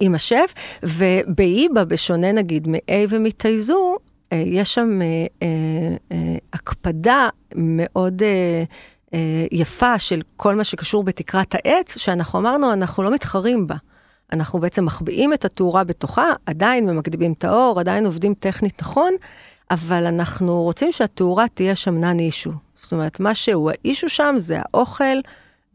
עם 0.00 0.14
השף, 0.14 0.54
ובאיבה, 0.82 1.84
בשונה 1.84 2.32
נגיד 2.32 2.68
מ-A 2.68 2.92
ומתייזו, 3.08 3.96
אה, 4.32 4.42
יש 4.46 4.74
שם 4.74 5.02
אה, 5.02 5.26
אה, 6.12 6.36
הקפדה 6.52 7.28
מאוד 7.56 8.22
יפה 9.52 9.98
של 9.98 10.20
כל 10.36 10.54
מה 10.54 10.64
שקשור 10.64 11.04
בתקרת 11.04 11.54
העץ, 11.54 11.98
שאנחנו 11.98 12.38
אמרנו, 12.38 12.72
אנחנו 12.72 13.02
לא 13.02 13.10
מתחרים 13.10 13.66
בה. 13.66 13.74
אנחנו 14.32 14.60
בעצם 14.60 14.84
מחביאים 14.84 15.32
את 15.32 15.44
התאורה 15.44 15.84
בתוכה, 15.84 16.32
עדיין 16.46 16.86
ממקדימים 16.90 17.32
את 17.32 17.44
האור, 17.44 17.80
עדיין 17.80 18.04
עובדים 18.04 18.34
טכנית 18.34 18.82
נכון, 18.82 19.12
אבל 19.70 20.06
אנחנו 20.06 20.62
רוצים 20.62 20.92
שהתאורה 20.92 21.48
תהיה 21.48 21.74
שם 21.74 21.98
נן 21.98 22.18
אישו. 22.18 22.52
זאת 22.76 22.92
אומרת, 22.92 23.20
מה 23.20 23.34
שהוא 23.34 23.70
האישו 23.70 24.08
שם 24.08 24.34
זה 24.38 24.58
האוכל 24.58 25.18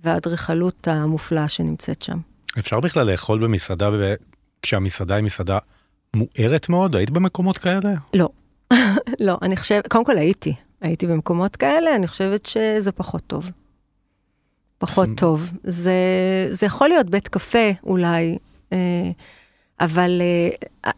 והאדריכלות 0.03 0.87
המופלאה 0.87 1.47
שנמצאת 1.47 2.01
שם. 2.01 2.17
אפשר 2.59 2.79
בכלל 2.79 3.11
לאכול 3.11 3.39
במסעדה 3.39 3.89
כשהמסעדה 4.61 5.15
היא 5.15 5.23
מסעדה 5.23 5.57
מוארת 6.15 6.69
מאוד? 6.69 6.95
היית 6.95 7.09
במקומות 7.09 7.57
כאלה? 7.57 7.93
לא. 8.13 8.29
לא, 9.19 9.37
אני 9.41 9.57
חושבת, 9.57 9.87
קודם 9.87 10.05
כל 10.05 10.17
הייתי, 10.17 10.53
הייתי 10.81 11.07
במקומות 11.07 11.55
כאלה, 11.55 11.95
אני 11.95 12.07
חושבת 12.07 12.45
שזה 12.45 12.91
פחות 12.91 13.23
טוב. 13.27 13.51
פחות 14.77 15.09
טוב. 15.17 15.51
זה, 15.63 15.93
זה 16.49 16.65
יכול 16.65 16.89
להיות 16.89 17.09
בית 17.09 17.27
קפה 17.27 17.71
אולי, 17.83 18.37
אה, 18.73 18.77
אבל 19.79 20.21
אה, 20.85 20.91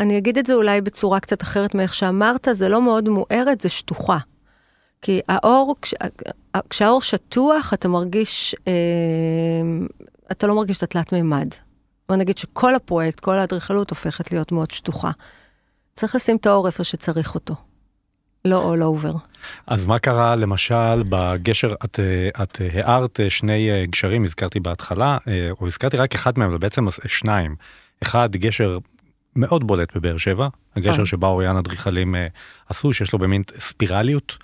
אני 0.00 0.18
אגיד 0.18 0.38
את 0.38 0.46
זה 0.46 0.54
אולי 0.54 0.80
בצורה 0.80 1.20
קצת 1.20 1.42
אחרת 1.42 1.74
מאיך 1.74 1.94
שאמרת, 1.94 2.48
זה 2.52 2.68
לא 2.68 2.82
מאוד 2.82 3.08
מוארת, 3.08 3.60
זה 3.60 3.68
שטוחה. 3.68 4.18
כי 5.02 5.20
האור, 5.28 5.76
כש, 5.82 5.94
כשהאור 6.70 7.02
שטוח, 7.02 7.74
אתה 7.74 7.88
מרגיש, 7.88 8.56
אה, 8.68 8.72
אתה 10.32 10.46
לא 10.46 10.54
מרגיש 10.54 10.78
את 10.78 10.82
התלת 10.82 11.12
מימד. 11.12 11.48
בוא 12.08 12.16
נגיד 12.16 12.38
שכל 12.38 12.74
הפרויקט, 12.74 13.20
כל 13.20 13.38
האדריכלות 13.38 13.90
הופכת 13.90 14.32
להיות 14.32 14.52
מאוד 14.52 14.70
שטוחה. 14.70 15.10
צריך 15.94 16.14
לשים 16.14 16.36
את 16.36 16.46
האור 16.46 16.66
איפה 16.66 16.84
שצריך 16.84 17.34
אותו. 17.34 17.54
לא 18.44 18.74
all 18.74 19.04
over. 19.04 19.16
אז 19.66 19.86
מה 19.86 19.98
קרה 19.98 20.36
למשל 20.36 21.02
בגשר, 21.08 21.74
את, 21.84 22.00
את 22.42 22.60
הערת 22.72 23.20
שני 23.28 23.86
גשרים, 23.86 24.24
הזכרתי 24.24 24.60
בהתחלה, 24.60 25.18
או 25.60 25.66
הזכרתי 25.66 25.96
רק 25.96 26.14
אחד 26.14 26.38
מהם, 26.38 26.48
אבל 26.48 26.58
בעצם 26.58 26.86
שניים. 27.06 27.56
אחד, 28.02 28.36
גשר 28.36 28.78
מאוד 29.36 29.66
בולט 29.66 29.96
בבאר 29.96 30.16
שבע, 30.16 30.48
הגשר 30.76 31.00
אה. 31.00 31.06
שבה 31.06 31.26
אוריין 31.26 31.56
אדריכלים 31.56 32.14
עשו, 32.68 32.92
שיש 32.92 33.12
לו 33.12 33.18
במין 33.18 33.42
ספירליות, 33.58 34.36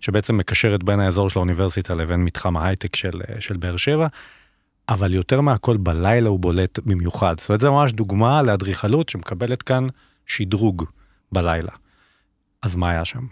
שבעצם 0.00 0.36
מקשרת 0.36 0.82
בין 0.82 1.00
האזור 1.00 1.30
של 1.30 1.38
האוניברסיטה 1.38 1.94
לבין 1.94 2.20
מתחם 2.20 2.56
ההייטק 2.56 2.96
של, 2.96 3.20
של 3.40 3.56
באר 3.56 3.76
שבע. 3.76 4.06
אבל 4.90 5.14
יותר 5.14 5.40
מהכל 5.40 5.76
בלילה 5.76 6.28
הוא 6.28 6.40
בולט 6.40 6.78
במיוחד. 6.78 7.34
זאת 7.40 7.48
אומרת, 7.48 7.60
זה 7.60 7.70
ממש 7.70 7.92
דוגמה 7.92 8.42
לאדריכלות 8.42 9.08
שמקבלת 9.08 9.62
כאן 9.62 9.86
שדרוג 10.26 10.84
בלילה. 11.32 11.72
אז 12.62 12.74
מה 12.74 12.90
היה 12.90 13.04
שם? 13.04 13.26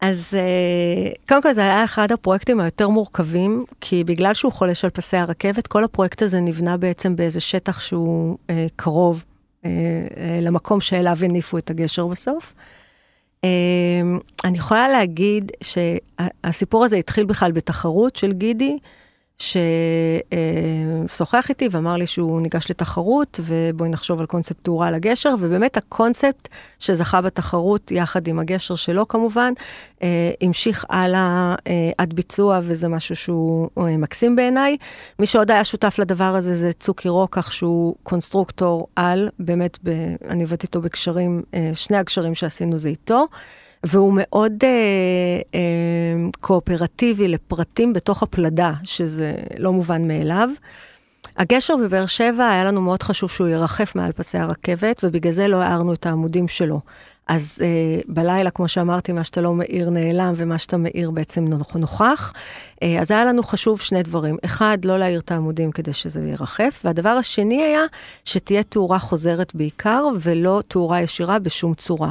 אז 0.00 0.34
אה, 0.34 1.12
קודם 1.28 1.42
כל 1.42 1.52
זה 1.52 1.60
היה 1.60 1.84
אחד 1.84 2.12
הפרויקטים 2.12 2.60
היותר 2.60 2.88
מורכבים, 2.88 3.64
כי 3.80 4.04
בגלל 4.04 4.34
שהוא 4.34 4.52
חולש 4.52 4.84
על 4.84 4.90
פסי 4.90 5.16
הרכבת, 5.16 5.66
כל 5.66 5.84
הפרויקט 5.84 6.22
הזה 6.22 6.40
נבנה 6.40 6.76
בעצם 6.76 7.16
באיזה 7.16 7.40
שטח 7.40 7.80
שהוא 7.80 8.38
אה, 8.50 8.66
קרוב 8.76 9.24
אה, 9.64 9.70
אה, 10.16 10.38
למקום 10.42 10.80
שאליו 10.80 11.16
הניפו 11.24 11.58
את 11.58 11.70
הגשר 11.70 12.06
בסוף. 12.06 12.54
אה, 13.44 13.50
אני 14.44 14.58
יכולה 14.58 14.88
להגיד 14.88 15.52
שהסיפור 15.60 16.84
הזה 16.84 16.96
התחיל 16.96 17.24
בכלל 17.24 17.52
בתחרות 17.52 18.16
של 18.16 18.32
גידי, 18.32 18.78
ששוחח 19.38 21.48
איתי 21.48 21.68
ואמר 21.70 21.96
לי 21.96 22.06
שהוא 22.06 22.40
ניגש 22.40 22.70
לתחרות, 22.70 23.40
ובואי 23.42 23.90
נחשוב 23.90 24.20
על 24.20 24.26
קונספט 24.26 24.56
תאורה 24.62 24.88
על 24.88 24.94
הגשר, 24.94 25.34
ובאמת 25.40 25.76
הקונספט 25.76 26.48
שזכה 26.78 27.20
בתחרות, 27.20 27.90
יחד 27.90 28.26
עם 28.26 28.38
הגשר 28.38 28.74
שלו 28.74 29.08
כמובן, 29.08 29.52
אה, 30.02 30.30
המשיך 30.40 30.84
הלאה 30.88 31.54
אה, 31.66 31.90
עד 31.98 32.14
ביצוע, 32.14 32.60
וזה 32.62 32.88
משהו 32.88 33.16
שהוא 33.16 33.68
אה, 33.78 33.96
מקסים 33.96 34.36
בעיניי. 34.36 34.76
מי 35.18 35.26
שעוד 35.26 35.50
היה 35.50 35.64
שותף 35.64 35.98
לדבר 35.98 36.36
הזה 36.36 36.54
זה 36.54 36.72
צוקי 36.72 37.08
רוקח, 37.08 37.50
שהוא 37.50 37.94
קונסטרוקטור 38.02 38.88
על, 38.96 39.28
באמת, 39.38 39.78
ב, 39.84 39.90
אני 40.28 40.42
עובדת 40.42 40.62
איתו 40.62 40.80
בגשרים, 40.80 41.42
שני 41.72 41.96
הגשרים 41.96 42.34
שעשינו 42.34 42.78
זה 42.78 42.88
איתו. 42.88 43.26
והוא 43.84 44.12
מאוד 44.16 44.52
אה, 44.64 44.68
אה, 45.54 45.60
קואופרטיבי 46.40 47.28
לפרטים 47.28 47.92
בתוך 47.92 48.22
הפלדה, 48.22 48.72
שזה 48.84 49.34
לא 49.58 49.72
מובן 49.72 50.08
מאליו. 50.08 50.48
הגשר 51.36 51.74
בבאר 51.76 52.06
שבע, 52.06 52.48
היה 52.48 52.64
לנו 52.64 52.80
מאוד 52.80 53.02
חשוב 53.02 53.30
שהוא 53.30 53.48
ירחף 53.48 53.94
מעל 53.94 54.12
פסי 54.12 54.38
הרכבת, 54.38 55.00
ובגלל 55.04 55.32
זה 55.32 55.48
לא 55.48 55.56
הערנו 55.56 55.92
את 55.92 56.06
העמודים 56.06 56.48
שלו. 56.48 56.80
אז 57.28 57.58
אה, 57.62 58.00
בלילה, 58.08 58.50
כמו 58.50 58.68
שאמרתי, 58.68 59.12
מה 59.12 59.24
שאתה 59.24 59.40
לא 59.40 59.54
מאיר 59.54 59.90
נעלם, 59.90 60.32
ומה 60.36 60.58
שאתה 60.58 60.76
מאיר 60.76 61.10
בעצם 61.10 61.44
נוכח. 61.74 62.32
אה, 62.82 63.00
אז 63.00 63.10
היה 63.10 63.24
לנו 63.24 63.42
חשוב 63.42 63.80
שני 63.80 64.02
דברים. 64.02 64.36
אחד, 64.44 64.78
לא 64.84 64.98
להאיר 64.98 65.20
את 65.20 65.30
העמודים 65.30 65.72
כדי 65.72 65.92
שזה 65.92 66.20
ירחף, 66.20 66.80
והדבר 66.84 67.08
השני 67.08 67.62
היה 67.62 67.82
שתהיה 68.24 68.62
תאורה 68.62 68.98
חוזרת 68.98 69.54
בעיקר, 69.54 70.04
ולא 70.20 70.62
תאורה 70.68 71.00
ישירה 71.00 71.38
בשום 71.38 71.74
צורה. 71.74 72.10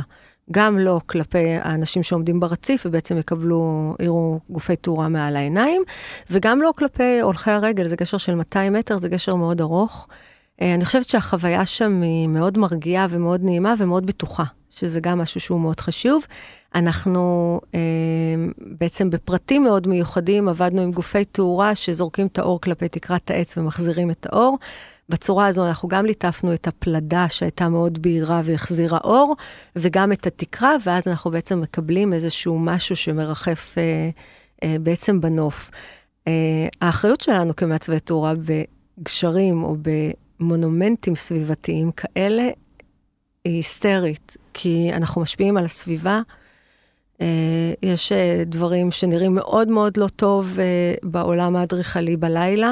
גם 0.52 0.80
לא 0.80 1.02
כלפי 1.06 1.56
האנשים 1.62 2.04
שעומדים 2.04 2.40
ברציף 2.40 2.86
ובעצם 2.86 3.18
יקבלו, 3.18 3.96
יראו 4.02 4.40
גופי 4.50 4.76
תאורה 4.76 5.10
מעל 5.10 5.36
העיניים, 5.36 5.84
וגם 6.30 6.62
לא 6.62 6.72
כלפי 6.78 7.20
הולכי 7.22 7.52
הרגל, 7.52 7.88
זה 7.88 7.96
גשר 7.96 8.18
של 8.18 8.36
200 8.36 8.74
מטר, 8.74 8.98
זה 8.98 9.10
גשר 9.10 9.36
מאוד 9.36 9.62
ארוך. 9.62 10.08
אה, 10.62 10.74
אני 10.74 10.86
חושבת 10.86 11.06
שהחוויה 11.06 11.66
שם 11.66 12.02
היא 12.02 12.28
מאוד 12.28 12.58
מרגיעה 12.58 13.08
ומאוד 13.10 13.44
נעימה 13.44 13.74
ומאוד 13.78 14.06
בטוחה, 14.06 14.44
שזה 14.70 15.00
גם 15.00 15.18
משהו 15.18 15.40
שהוא 15.40 15.60
מאוד 15.60 15.80
חשוב. 15.80 16.24
אנחנו 16.76 17.62
אה, 17.76 17.80
בעצם 18.58 19.10
בפרטים 19.10 19.64
מאוד 19.64 19.88
מיוחדים 19.88 20.50
עבדנו 20.50 20.82
עם 20.82 20.92
גופי 20.92 21.26
תאורה 21.26 21.76
שזורקים 21.76 22.28
את 22.28 22.40
האור 22.40 22.62
כלפי 22.62 22.90
תקרת 22.90 23.32
העץ 23.32 23.58
ומחזירים 23.58 24.12
את 24.12 24.28
האור. 24.30 24.58
בצורה 25.10 25.48
הזו 25.48 25.68
אנחנו 25.68 25.90
גם 25.90 26.06
ליטפנו 26.06 26.54
את 26.54 26.68
הפלדה 26.68 27.26
שהייתה 27.30 27.70
מאוד 27.70 28.02
בהירה 28.02 28.42
והחזירה 28.44 28.98
אור, 29.04 29.36
וגם 29.76 30.12
את 30.12 30.28
התקרה, 30.28 30.76
ואז 30.86 31.08
אנחנו 31.08 31.32
בעצם 31.32 31.62
מקבלים 31.62 32.14
איזשהו 32.14 32.60
משהו 32.60 32.96
שמרחף 32.96 33.76
אה, 33.78 34.10
אה, 34.64 34.76
בעצם 34.80 35.22
בנוף. 35.22 35.72
אה, 36.28 36.68
האחריות 36.82 37.22
שלנו 37.22 37.56
כמעצבי 37.56 38.00
תאורה 38.00 38.34
בגשרים 39.00 39.64
או 39.64 39.76
במונומנטים 40.40 41.16
סביבתיים 41.16 41.92
כאלה 41.92 42.50
היא 43.46 43.56
היסטרית, 43.56 44.38
כי 44.54 44.92
אנחנו 44.94 45.22
משפיעים 45.22 45.58
על 45.58 45.66
הסביבה. 45.66 46.22
Uh, 47.14 47.26
יש 47.84 48.12
uh, 48.12 48.16
דברים 48.46 48.92
שנראים 48.92 49.36
מאוד 49.36 49.68
מאוד 49.68 49.98
לא 49.98 50.08
טוב 50.08 50.58
uh, 50.58 51.08
בעולם 51.08 51.56
האדריכלי 51.56 52.18
בלילה, 52.18 52.72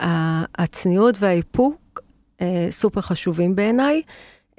והצניעות 0.00 1.16
והאיפוק 1.20 2.00
אה, 2.40 2.66
סופר 2.70 3.00
חשובים 3.00 3.56
בעיניי, 3.56 4.02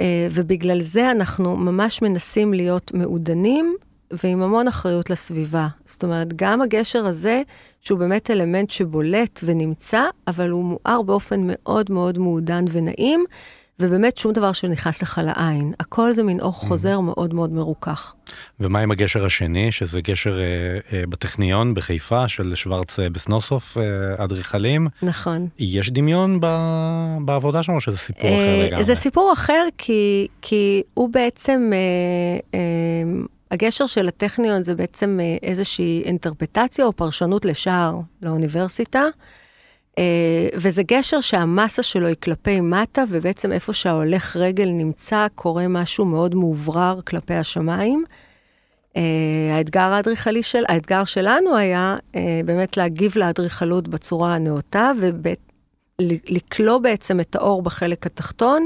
אה, 0.02 0.28
ובגלל 0.32 0.82
זה 0.82 1.12
אנחנו 1.12 1.56
ממש 1.56 2.02
מנסים 2.02 2.54
להיות 2.54 2.94
מעודנים 2.94 3.76
ועם 4.24 4.42
המון 4.42 4.68
אחריות 4.68 5.10
לסביבה. 5.10 5.68
זאת 5.86 6.04
אומרת, 6.04 6.34
גם 6.34 6.62
הגשר 6.62 7.06
הזה, 7.06 7.42
שהוא 7.82 8.00
באמת 8.00 8.32
אלמנט 8.32 8.70
שבולט 8.70 9.40
ונמצא, 9.44 10.04
אבל 10.28 10.50
הוא 10.50 10.64
מואר 10.64 11.02
באופן 11.02 11.42
מאוד 11.44 11.92
מאוד 11.92 12.20
מעודן 12.20 12.66
ונעים. 12.72 13.26
ובאמת 13.80 14.18
שום 14.18 14.34
דבר 14.34 14.52
שנכנס 14.52 15.02
לך 15.02 15.22
לעין. 15.24 15.74
הכל 15.80 16.14
זה 16.14 16.24
מין 16.24 16.40
אור 16.40 16.52
חוזר 16.54 17.00
מאוד 17.00 17.34
מאוד 17.34 17.52
מרוכך. 17.54 18.14
ומה 18.60 18.80
עם 18.80 18.92
הגשר 18.92 19.26
השני, 19.26 19.72
שזה 19.72 20.02
גשר 20.02 20.40
אה, 20.40 20.44
אה, 20.94 21.04
בטכניון 21.10 21.74
בחיפה 21.74 22.28
של 22.28 22.56
שוורץ 22.56 23.00
אה, 23.00 23.10
בסנוסוף, 23.10 23.78
אה, 23.78 24.24
אדריכלים? 24.24 24.88
נכון. 25.04 25.48
יש 25.60 25.92
דמיון 25.92 26.40
ב, 26.42 26.48
בעבודה 27.26 27.64
שם 27.64 27.74
או 27.74 27.82
שזה 27.82 27.98
סיפור 27.98 28.30
אה, 28.30 28.36
אחר 28.36 28.66
לגמרי? 28.68 28.84
זה 28.84 28.96
סיפור 28.96 29.34
אחר 29.34 29.66
כי, 29.78 30.28
כי 30.42 30.82
הוא 30.94 31.10
בעצם... 31.10 31.72
אה, 31.74 32.60
אה, 32.60 33.24
הגשר 33.52 33.86
של 33.86 34.08
הטכניון 34.08 34.64
זה 34.64 34.76
בעצם 34.76 35.20
אה, 35.22 35.36
איזושהי 35.44 36.04
אינטרפטציה 36.06 36.86
או 36.86 36.94
פרשנות 36.94 37.46
לשער 37.46 38.00
לאוניברסיטה. 38.22 39.04
אה, 39.98 40.48
וזה 40.56 40.84
גשר 40.84 41.22
שהמסה 41.22 41.84
שלו 41.84 42.08
היא 42.08 42.16
כלפי 42.24 42.62
מטה, 42.62 43.04
ובעצם 43.10 43.52
איפה 43.52 43.74
שההולך 43.74 44.38
רגל 44.38 44.70
נמצא, 44.70 45.28
קורה 45.36 45.68
משהו 45.68 46.06
מאוד 46.06 46.36
מאוברר 46.36 47.00
כלפי 47.02 47.34
השמיים. 47.34 48.04
Uh, 48.94 48.98
האתגר 49.54 49.94
האדריכלי 49.94 50.44
של, 50.44 50.64
האתגר 50.68 51.04
שלנו 51.04 51.58
היה 51.58 51.98
uh, 51.98 52.16
באמת 52.46 52.78
להגיב 52.78 53.18
לאדריכלות 53.18 53.88
בצורה 53.88 54.36
הנאותה 54.36 54.92
ולקלוא 56.00 56.78
בעצם 56.78 57.20
את 57.20 57.36
האור 57.36 57.62
בחלק 57.62 58.06
התחתון, 58.06 58.66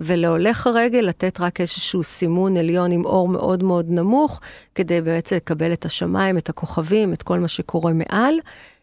ולהולך 0.00 0.66
הרגל 0.66 0.98
לתת 0.98 1.40
רק 1.40 1.60
איזשהו 1.60 2.02
סימון 2.02 2.56
עליון 2.56 2.92
עם 2.92 3.04
אור 3.04 3.28
מאוד 3.28 3.62
מאוד 3.62 3.86
נמוך, 3.90 4.40
כדי 4.74 5.00
בעצם 5.00 5.36
לקבל 5.36 5.72
את 5.72 5.84
השמיים, 5.84 6.38
את 6.38 6.48
הכוכבים, 6.48 7.12
את 7.12 7.22
כל 7.22 7.38
מה 7.38 7.48
שקורה 7.48 7.92
מעל. 7.92 8.34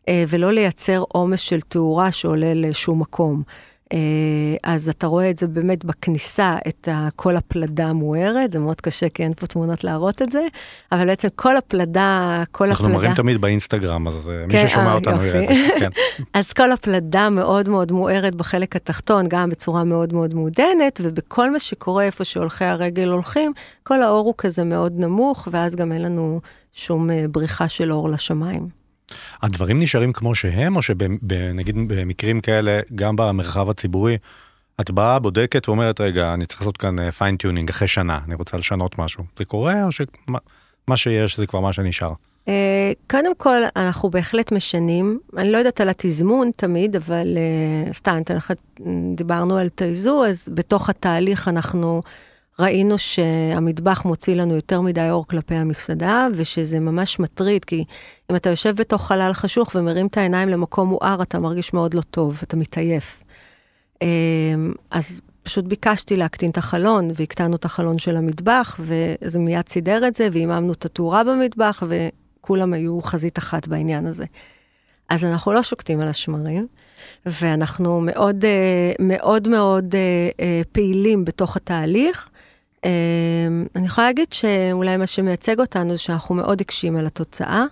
אה, 0.09 0.23
ולא 0.27 0.51
לייצר 0.51 1.03
עומס 1.07 1.39
של 1.39 1.61
תאורה 1.61 2.11
שעולה 2.11 2.53
לשום 2.53 3.01
מקום. 3.01 3.43
אה, 3.93 4.55
אז 4.63 4.89
אתה 4.89 5.07
רואה 5.07 5.29
את 5.29 5.37
זה 5.37 5.47
באמת 5.47 5.85
בכניסה, 5.85 6.55
את 6.67 6.87
כל 7.15 7.35
הפלדה 7.35 7.87
המוארת, 7.87 8.51
זה 8.51 8.59
מאוד 8.59 8.81
קשה 8.81 9.09
כי 9.09 9.23
אין 9.23 9.33
פה 9.33 9.47
תמונות 9.47 9.83
להראות 9.83 10.21
את 10.21 10.29
זה, 10.29 10.41
אבל 10.91 11.05
בעצם 11.05 11.27
כל 11.35 11.57
הפלדה, 11.57 12.43
כל 12.51 12.63
אנחנו 12.63 12.85
הפלדה... 12.85 12.93
אנחנו 12.93 13.03
מראים 13.03 13.15
תמיד 13.15 13.41
באינסטגרם, 13.41 14.07
אז 14.07 14.29
אה, 14.29 14.45
כן, 14.49 14.61
מי 14.61 14.67
ששומע 14.69 14.87
אה, 14.87 14.93
אותנו 14.93 15.25
יראה 15.25 15.43
את 15.43 15.47
זה. 15.47 15.79
כן. 15.79 15.89
אז 16.39 16.53
כל 16.53 16.71
הפלדה 16.71 17.29
מאוד 17.29 17.69
מאוד 17.69 17.91
מוארת 17.91 18.35
בחלק 18.35 18.75
התחתון, 18.75 19.25
גם 19.27 19.49
בצורה 19.49 19.83
מאוד 19.83 20.13
מאוד 20.13 20.33
מעודנת, 20.35 21.01
ובכל 21.03 21.51
מה 21.51 21.59
שקורה 21.59 22.03
איפה 22.03 22.23
שהולכי 22.23 22.65
הרגל 22.65 23.09
הולכים, 23.09 23.53
כל 23.83 24.03
האור 24.03 24.25
הוא 24.25 24.33
כזה 24.37 24.63
מאוד 24.63 24.93
נמוך, 24.95 25.47
ואז 25.51 25.75
גם 25.75 25.91
אין 25.91 26.01
לנו 26.01 26.41
שום 26.73 27.09
בריחה 27.31 27.67
של 27.67 27.91
אור 27.91 28.09
לשמיים. 28.09 28.82
הדברים 29.41 29.79
נשארים 29.79 30.13
כמו 30.13 30.35
שהם, 30.35 30.75
או 30.75 30.81
שנגיד 30.81 31.75
במקרים 31.87 32.41
כאלה, 32.41 32.79
גם 32.95 33.15
במרחב 33.15 33.69
הציבורי, 33.69 34.17
את 34.81 34.91
באה, 34.91 35.19
בודקת 35.19 35.69
ואומרת, 35.69 36.01
רגע, 36.01 36.33
אני 36.33 36.45
צריך 36.45 36.61
לעשות 36.61 36.77
כאן 36.77 37.11
fine 37.11 37.35
tuning 37.35 37.69
אה, 37.69 37.75
אחרי 37.75 37.87
שנה, 37.87 38.19
אני 38.27 38.35
רוצה 38.35 38.57
לשנות 38.57 38.99
משהו. 38.99 39.23
זה 39.37 39.45
קורה, 39.45 39.83
או 39.83 39.91
שמה 39.91 40.97
שיש 40.97 41.37
זה 41.37 41.47
כבר 41.47 41.59
מה 41.59 41.73
שנשאר? 41.73 42.11
Uh, 42.45 42.49
קודם 43.09 43.35
כל, 43.35 43.61
אנחנו 43.75 44.09
בהחלט 44.09 44.51
משנים. 44.51 45.19
אני 45.37 45.51
לא 45.51 45.57
יודעת 45.57 45.81
על 45.81 45.89
התזמון 45.89 46.51
תמיד, 46.55 46.95
אבל 46.95 47.27
uh, 47.89 47.93
סתם, 47.93 48.17
דיברנו 49.15 49.57
על 49.57 49.69
תייזו, 49.69 50.25
אז 50.25 50.49
בתוך 50.53 50.89
התהליך 50.89 51.47
אנחנו 51.47 52.01
ראינו 52.59 52.97
שהמטבח 52.97 54.05
מוציא 54.05 54.35
לנו 54.35 54.55
יותר 54.55 54.81
מדי 54.81 55.09
אור 55.09 55.27
כלפי 55.27 55.55
המסעדה, 55.55 56.27
ושזה 56.35 56.79
ממש 56.79 57.19
מטריד, 57.19 57.65
כי 57.65 57.83
אם 58.31 58.35
אתה 58.35 58.49
יושב 58.49 58.75
בתוך 58.75 59.07
חלל 59.07 59.33
חשוך 59.33 59.71
ומרים 59.75 60.07
את 60.07 60.17
העיניים 60.17 60.49
למקום 60.49 60.89
מואר, 60.89 61.21
אתה 61.21 61.39
מרגיש 61.39 61.73
מאוד 61.73 61.93
לא 61.93 62.01
טוב, 62.01 62.39
אתה 62.43 62.57
מתעייף. 62.57 63.23
אמ, 64.01 64.73
אז 64.91 65.21
פשוט 65.43 65.65
ביקשתי 65.65 66.17
להקטין 66.17 66.51
את 66.51 66.57
החלון, 66.57 67.11
והקטנו 67.15 67.55
את 67.55 67.65
החלון 67.65 67.97
של 67.97 68.17
המטבח, 68.17 68.79
וזה 68.79 69.39
מיד 69.39 69.69
סידר 69.69 70.07
את 70.07 70.15
זה, 70.15 70.27
והיממנו 70.31 70.73
את 70.73 70.85
התאורה 70.85 71.23
במטבח, 71.23 71.83
וכולם 71.87 72.73
היו 72.73 73.01
חזית 73.01 73.37
אחת 73.37 73.67
בעניין 73.67 74.05
הזה. 74.05 74.25
אז 75.09 75.25
אנחנו 75.25 75.53
לא 75.53 75.63
שוקטים 75.63 76.01
על 76.01 76.07
השמרים, 76.07 76.67
ואנחנו 77.25 78.01
מאוד 78.01 78.45
אה, 78.45 78.91
מאוד 78.99 79.47
מאוד 79.47 79.95
אה, 80.39 80.61
פעילים 80.71 81.25
בתוך 81.25 81.55
התהליך. 81.55 82.29
אמ, 82.85 83.65
אני 83.75 83.85
יכולה 83.85 84.07
להגיד 84.07 84.33
שאולי 84.33 84.97
מה 84.97 85.07
שמייצג 85.07 85.59
אותנו 85.59 85.89
זה 85.89 85.97
שאנחנו 85.97 86.35
מאוד 86.35 86.59
עיקשים 86.59 86.97
על 86.97 87.05
התוצאה, 87.05 87.65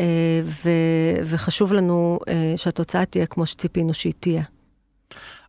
אה, 0.00 0.40
ו- 0.44 1.22
וחשוב 1.24 1.72
לנו 1.72 2.18
אה, 2.28 2.52
שהתוצאה 2.56 3.04
תהיה 3.04 3.26
כמו 3.26 3.46
שציפינו 3.46 3.94
שהיא 3.94 4.12
תהיה. 4.20 4.42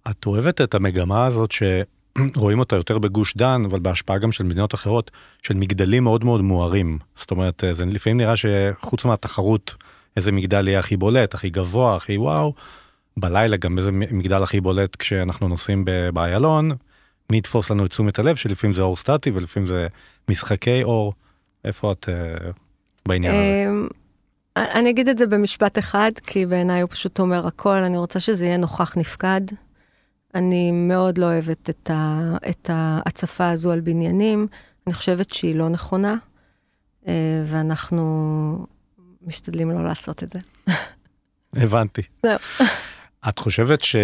את 0.09 0.25
אוהבת 0.25 0.61
את 0.61 0.75
המגמה 0.75 1.25
הזאת 1.25 1.51
שרואים 1.51 2.59
אותה 2.59 2.75
יותר 2.75 2.97
בגוש 2.97 3.37
דן, 3.37 3.61
אבל 3.65 3.79
בהשפעה 3.79 4.17
גם 4.17 4.31
של 4.31 4.43
מדינות 4.43 4.73
אחרות, 4.73 5.11
של 5.43 5.53
מגדלים 5.53 6.03
מאוד 6.03 6.23
מאוד 6.23 6.41
מוארים. 6.41 6.99
זאת 7.15 7.31
אומרת, 7.31 7.63
אה, 7.63 7.73
זה 7.73 7.85
לפעמים 7.85 8.17
נראה 8.17 8.33
שחוץ 8.35 9.05
מהתחרות, 9.05 9.75
איזה 10.17 10.31
מגדל 10.31 10.67
יהיה 10.67 10.79
הכי 10.79 10.97
בולט, 10.97 11.33
הכי 11.33 11.49
גבוה, 11.49 11.95
הכי 11.95 12.17
וואו, 12.17 12.53
בלילה 13.17 13.57
גם 13.57 13.77
איזה 13.77 13.91
מגדל 13.91 14.43
הכי 14.43 14.61
בולט 14.61 14.95
כשאנחנו 14.95 15.47
נוסעים 15.47 15.85
באיילון, 16.13 16.71
מי 17.31 17.37
יתפוס 17.37 17.69
לנו 17.69 17.85
את 17.85 17.89
תשומת 17.89 18.19
הלב 18.19 18.35
שלפעמים 18.35 18.73
זה 18.73 18.81
אור 18.81 18.97
סטטי 18.97 19.31
ולפעמים 19.31 19.67
זה 19.67 19.87
משחקי 20.29 20.83
אור. 20.83 21.13
איפה 21.65 21.91
את 21.91 22.09
uh, 22.09 22.43
בעניין 23.07 23.33
הזה? 23.33 23.65
אמ, 23.69 23.87
אני 24.57 24.89
אגיד 24.89 25.07
את 25.07 25.17
זה 25.17 25.27
במשפט 25.27 25.77
אחד, 25.77 26.11
כי 26.27 26.45
בעיניי 26.45 26.81
הוא 26.81 26.89
פשוט 26.89 27.19
אומר 27.19 27.47
הכל, 27.47 27.75
אני 27.75 27.97
רוצה 27.97 28.19
שזה 28.19 28.45
יהיה 28.45 28.57
נוכח 28.57 28.97
נפקד. 28.97 29.41
אני 30.35 30.71
מאוד 30.71 31.17
לא 31.17 31.25
אוהבת 31.25 31.69
את, 31.69 31.89
ה, 31.93 32.33
את 32.49 32.69
ההצפה 32.73 33.49
הזו 33.49 33.71
על 33.71 33.79
בניינים, 33.79 34.47
אני 34.87 34.93
חושבת 34.93 35.33
שהיא 35.33 35.55
לא 35.55 35.69
נכונה, 35.69 36.15
אה, 37.07 37.13
ואנחנו 37.45 38.65
משתדלים 39.21 39.71
לא 39.71 39.83
לעשות 39.83 40.23
את 40.23 40.29
זה. 40.29 40.39
הבנתי. 41.63 42.01
זהו. 42.23 42.67
את 43.29 43.39
חושבת 43.39 43.81
ש... 43.83 43.95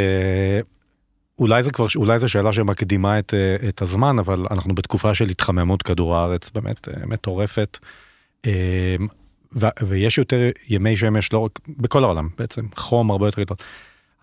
אולי 1.39 1.63
זה 1.63 1.71
כבר, 1.71 1.85
אולי 1.95 2.19
זו 2.19 2.29
שאלה 2.29 2.53
שמקדימה 2.53 3.19
את, 3.19 3.33
אה, 3.33 3.69
את 3.69 3.81
הזמן, 3.81 4.19
אבל 4.19 4.45
אנחנו 4.51 4.75
בתקופה 4.75 5.15
של 5.15 5.29
התחממות 5.29 5.83
כדור 5.83 6.15
הארץ 6.15 6.49
באמת 6.49 6.87
אה, 6.87 7.05
מטורפת. 7.05 7.77
אה, 8.45 8.95
ו, 9.55 9.65
ויש 9.81 10.17
יותר 10.17 10.49
ימי 10.69 10.97
שמש, 10.97 11.33
לא 11.33 11.39
רק, 11.39 11.59
בכל 11.67 12.03
העולם 12.03 12.29
בעצם, 12.37 12.65
חום 12.75 13.11
הרבה 13.11 13.27
יותר 13.27 13.41
גדול. 13.41 13.57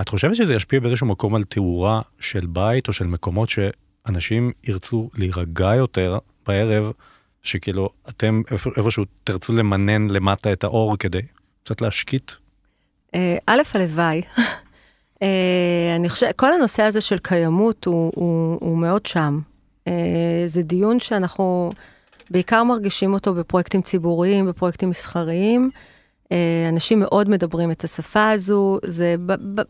את 0.00 0.08
חושבת 0.08 0.36
שזה 0.36 0.54
ישפיע 0.54 0.80
באיזשהו 0.80 1.06
מקום 1.06 1.34
על 1.34 1.44
תאורה 1.44 2.00
של 2.20 2.46
בית 2.46 2.88
או 2.88 2.92
של 2.92 3.06
מקומות 3.06 3.48
שאנשים 3.48 4.52
ירצו 4.64 5.10
להירגע 5.14 5.74
יותר 5.74 6.18
בערב, 6.46 6.92
שכאילו 7.42 7.88
אתם 8.08 8.42
איפשהו 8.76 9.04
תרצו 9.24 9.52
למנן 9.52 10.10
למטה 10.10 10.52
את 10.52 10.64
האור 10.64 10.96
כדי 10.98 11.20
קצת 11.64 11.80
להשקיט? 11.80 12.32
א', 13.46 13.62
הלוואי. 13.74 14.22
אה, 15.24 15.96
אני 15.96 16.08
חושבת, 16.08 16.36
כל 16.36 16.52
הנושא 16.52 16.82
הזה 16.82 17.00
של 17.00 17.18
קיימות 17.18 17.84
הוא, 17.84 18.12
הוא, 18.14 18.58
הוא 18.60 18.78
מאוד 18.78 19.06
שם. 19.06 19.40
אה, 19.88 20.42
זה 20.46 20.62
דיון 20.62 21.00
שאנחנו 21.00 21.72
בעיקר 22.30 22.64
מרגישים 22.64 23.12
אותו 23.12 23.34
בפרויקטים 23.34 23.82
ציבוריים, 23.82 24.46
בפרויקטים 24.46 24.90
מסחריים. 24.90 25.70
אה, 26.32 26.66
אנשים 26.68 27.00
מאוד 27.00 27.28
מדברים 27.30 27.70
את 27.70 27.84
השפה 27.84 28.30
הזו, 28.30 28.78
זה 28.84 29.14
ב, 29.26 29.60
ב, 29.60 29.62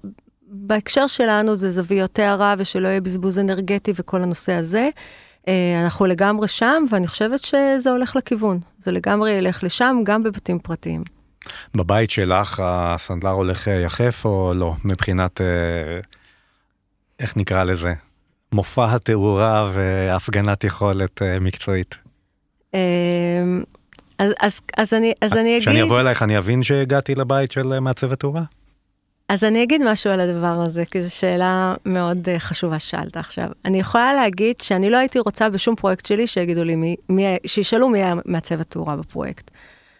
בהקשר 0.47 1.07
שלנו 1.07 1.57
זה 1.57 1.71
זוויות 1.71 2.19
הערה 2.19 2.55
ושלא 2.59 2.88
יהיה 2.88 3.01
בזבוז 3.01 3.38
אנרגטי 3.38 3.93
וכל 3.97 4.23
הנושא 4.23 4.53
הזה. 4.53 4.88
אנחנו 5.85 6.07
לגמרי 6.07 6.49
שם, 6.49 6.85
ואני 6.90 7.07
חושבת 7.07 7.40
שזה 7.40 7.90
הולך 7.90 8.17
לכיוון. 8.17 8.59
זה 8.79 8.93
לגמרי 8.93 9.31
ילך 9.31 9.64
לשם, 9.64 9.97
גם 10.05 10.23
בבתים 10.23 10.59
פרטיים. 10.59 11.03
בבית 11.75 12.11
שלך 12.11 12.63
הסנדלר 12.65 13.31
הולך 13.31 13.67
יחף 13.67 14.23
או 14.25 14.53
לא, 14.55 14.75
מבחינת, 14.85 15.41
אה, 15.41 15.47
איך 17.21 17.37
נקרא 17.37 17.65
לזה, 17.65 17.95
מופע 18.53 18.95
התאורה 18.95 19.71
והפגנת 19.73 20.65
יכולת 20.65 21.23
אה, 21.23 21.41
מקצועית? 21.41 21.95
אמ, 22.75 22.79
אז, 24.19 24.33
אז, 24.41 24.61
אז, 24.77 24.95
אני, 24.95 25.13
אז 25.21 25.33
אני 25.33 25.51
אגיד... 25.51 25.61
כשאני 25.61 25.83
אבוא 25.83 26.01
אלייך 26.01 26.23
אני 26.23 26.39
אבין 26.39 26.63
שהגעתי 26.63 27.15
לבית 27.15 27.53
של 27.53 27.73
אה, 27.73 27.81
מעצבת 27.81 28.21
תאורה? 28.21 28.43
אז 29.29 29.45
אני 29.45 29.63
אגיד 29.63 29.83
משהו 29.85 30.11
על 30.11 30.21
הדבר 30.21 30.63
הזה, 30.67 30.85
כי 30.85 31.03
זו 31.03 31.15
שאלה 31.15 31.75
מאוד 31.87 32.29
חשובה 32.39 32.79
ששאלת 32.79 33.17
עכשיו. 33.17 33.49
אני 33.65 33.81
יכולה 33.81 34.15
להגיד 34.15 34.57
שאני 34.63 34.91
לא 34.91 34.97
הייתי 34.97 35.19
רוצה 35.19 35.51
בשום 35.51 35.77
פרויקט 35.77 36.07
שלי 36.07 36.27
שיגידו 36.27 36.65
לי, 36.65 36.77
מי, 36.77 36.97
מי, 37.09 37.37
שישאלו 37.47 37.89
מי 37.89 37.99
היה 37.99 38.15
מעצבת 38.25 38.71
תאורה 38.71 38.97
בפרויקט. 38.97 39.51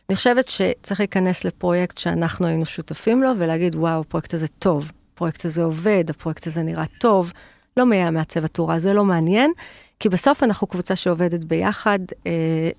אני 0.09 0.17
חושבת 0.17 0.49
שצריך 0.49 1.01
להיכנס 1.01 1.45
לפרויקט 1.45 1.99
שאנחנו 1.99 2.47
היינו 2.47 2.67
שותפים 2.67 3.23
לו 3.23 3.31
ולהגיד, 3.39 3.75
וואו, 3.77 4.01
הפרויקט 4.01 4.35
הזה 4.35 4.49
טוב, 4.49 4.93
הפרויקט 5.15 5.45
הזה 5.45 5.63
עובד, 5.63 6.05
הפרויקט 6.11 6.47
הזה 6.47 6.63
נראה 6.63 6.85
טוב, 7.01 7.33
לא 7.77 7.87
מי 7.87 8.11
מעצב 8.11 8.45
התאורה, 8.45 8.79
זה 8.79 8.93
לא 8.93 9.05
מעניין, 9.05 9.53
כי 10.01 10.09
בסוף 10.09 10.43
אנחנו 10.43 10.67
קבוצה 10.67 10.97
שעובדת 10.97 11.45
ביחד, 11.45 11.99
אה, 12.27 12.33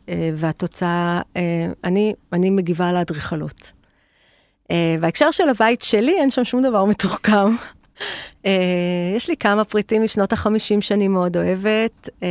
אה, 0.10 0.30
והתוצאה, 0.36 1.22
אה, 1.38 1.42
אני, 1.84 2.14
אני 2.34 2.50
מגיבה 2.50 2.94
לאדריכלות. 2.94 3.72
אה, 4.72 4.96
בהקשר 5.00 5.32
של 5.32 5.50
הבית 5.50 5.82
שלי, 5.82 6.20
אין 6.20 6.32
שם 6.32 6.44
שום 6.44 6.62
דבר 6.62 6.86
מתוחכם. 6.86 7.56
אה, 8.46 9.14
יש 9.16 9.30
לי 9.30 9.38
כמה 9.38 9.64
פריטים 9.64 10.04
משנות 10.04 10.34
החמישים 10.34 10.82
שאני 10.82 11.08
מאוד 11.08 11.38
אוהבת. 11.38 12.10
אה, 12.24 12.28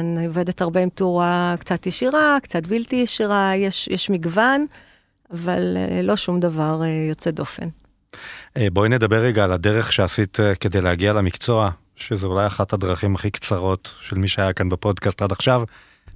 אני 0.00 0.26
עובדת 0.26 0.60
הרבה 0.60 0.80
עם 0.80 0.88
תאורה 0.88 1.54
קצת 1.60 1.86
ישירה, 1.86 2.36
קצת 2.42 2.66
בלתי 2.66 2.96
ישירה, 2.96 3.56
יש, 3.56 3.88
יש 3.88 4.10
מגוון, 4.10 4.66
אבל 5.32 5.76
אה, 5.76 6.02
לא 6.02 6.16
שום 6.16 6.40
דבר 6.40 6.82
יוצא 7.08 7.30
דופן. 7.30 7.66
בואי 8.72 8.88
נדבר 8.88 9.16
רגע 9.16 9.44
על 9.44 9.52
הדרך 9.52 9.92
שעשית 9.92 10.38
כדי 10.60 10.80
להגיע 10.80 11.12
למקצוע, 11.12 11.70
שזו 11.96 12.32
אולי 12.32 12.46
אחת 12.46 12.72
הדרכים 12.72 13.14
הכי 13.14 13.30
קצרות 13.30 13.94
של 14.00 14.18
מי 14.18 14.28
שהיה 14.28 14.52
כאן 14.52 14.68
בפודקאסט 14.68 15.22
עד 15.22 15.32
עכשיו, 15.32 15.62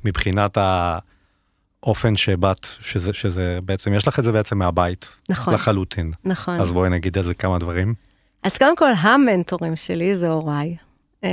מבחינת 0.05 0.59
האופן 1.83 2.17
שבאת, 2.17 2.67
שזה, 2.81 3.13
שזה 3.13 3.59
בעצם, 3.65 3.95
יש 3.95 4.09
לך 4.09 4.19
את 4.19 4.25
זה 4.25 4.33
בעצם 4.33 4.59
מהבית. 4.59 5.17
נכון. 5.29 5.55
לחלוטין. 5.55 6.13
נכון. 6.25 6.61
אז 6.61 6.73
בואי 6.73 6.91
נגיד 6.91 7.19
על 7.19 7.25
זה 7.25 7.35
כמה 7.35 7.59
דברים. 7.59 7.95
אז 8.43 8.59
קודם 8.59 8.77
כל, 8.77 8.93
המנטורים 8.99 9.77
שלי 9.77 10.17
זה 10.17 10.29
הוריי. 10.29 10.77
Uh, 11.21 11.25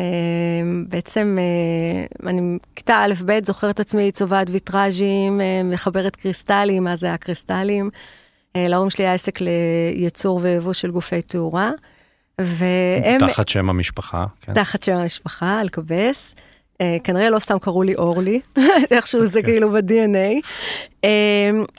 בעצם 0.87 1.37
uh, 1.37 2.27
אני 2.27 2.57
כיתה 2.75 3.05
א'-ב' 3.05 3.45
זוכרת 3.45 3.79
עצמי 3.79 4.11
צובעת 4.11 4.47
ויטראז'ים, 4.49 5.39
uh, 5.39 5.73
מחברת 5.73 6.15
קריסטלים, 6.15 6.83
מה 6.83 6.95
זה 6.95 7.13
הקריסטלים. 7.13 7.89
Uh, 7.93 8.57
להורים 8.57 8.89
שלי 8.89 9.05
היה 9.05 9.13
עסק 9.13 9.39
לייצור 9.41 10.39
ויבוא 10.43 10.73
של 10.73 10.91
גופי 10.91 11.21
תאורה. 11.21 11.71
והם... 12.41 13.19
תחת 13.19 13.47
שם 13.47 13.69
המשפחה, 13.69 14.25
כן. 14.41 14.53
תחת 14.53 14.83
שם 14.83 14.95
המשפחה, 14.95 15.61
אלקבס. 15.61 16.35
Uh, 16.81 17.03
כנראה 17.03 17.29
לא 17.29 17.39
סתם 17.39 17.59
קראו 17.59 17.83
לי 17.83 17.95
אורלי, 17.95 18.39
איכשהו 18.91 19.25
זה 19.25 19.39
אוקיי. 19.39 19.53
כאילו 19.53 19.71
ב-DNA. 19.71 20.45
Uh, 21.05 21.07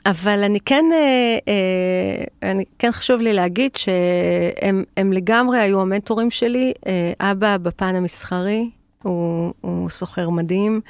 אבל 0.06 0.44
אני 0.44 0.60
כן, 0.60 0.84
uh, 0.90 1.48
אני 2.42 2.64
כן 2.78 2.92
חשוב 2.92 3.20
לי 3.20 3.32
להגיד 3.32 3.76
שהם 3.76 5.12
לגמרי 5.12 5.58
היו 5.58 5.80
המנטורים 5.80 6.30
שלי. 6.30 6.72
אבא 7.20 7.56
בפן 7.56 7.94
המסחרי, 7.94 8.70
הוא, 9.02 9.52
הוא 9.60 9.90
סוחר 9.90 10.30
מדהים, 10.30 10.80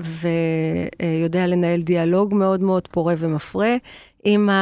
ויודע 0.00 1.46
לנהל 1.46 1.82
דיאלוג 1.82 2.34
מאוד 2.34 2.60
מאוד 2.62 2.88
פורה 2.88 3.14
ומפרה. 3.18 3.76
אמא, 4.26 4.52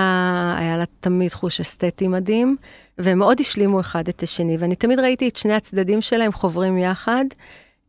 היה 0.59 0.77
לה 0.77 0.85
תמיד 1.01 1.33
חוש 1.33 1.61
אסתטי 1.61 2.09
מדהים, 2.09 2.57
והם 2.99 3.19
מאוד 3.19 3.41
השלימו 3.41 3.81
אחד 3.81 4.09
את 4.09 4.23
השני, 4.23 4.57
ואני 4.57 4.77
תמיד 4.77 5.01
ראיתי 5.01 5.29
את 5.29 5.37
שני 5.37 5.55
הצדדים 5.55 6.01
שלהם 6.01 6.33
חוברים 6.33 6.79
יחד. 6.79 7.25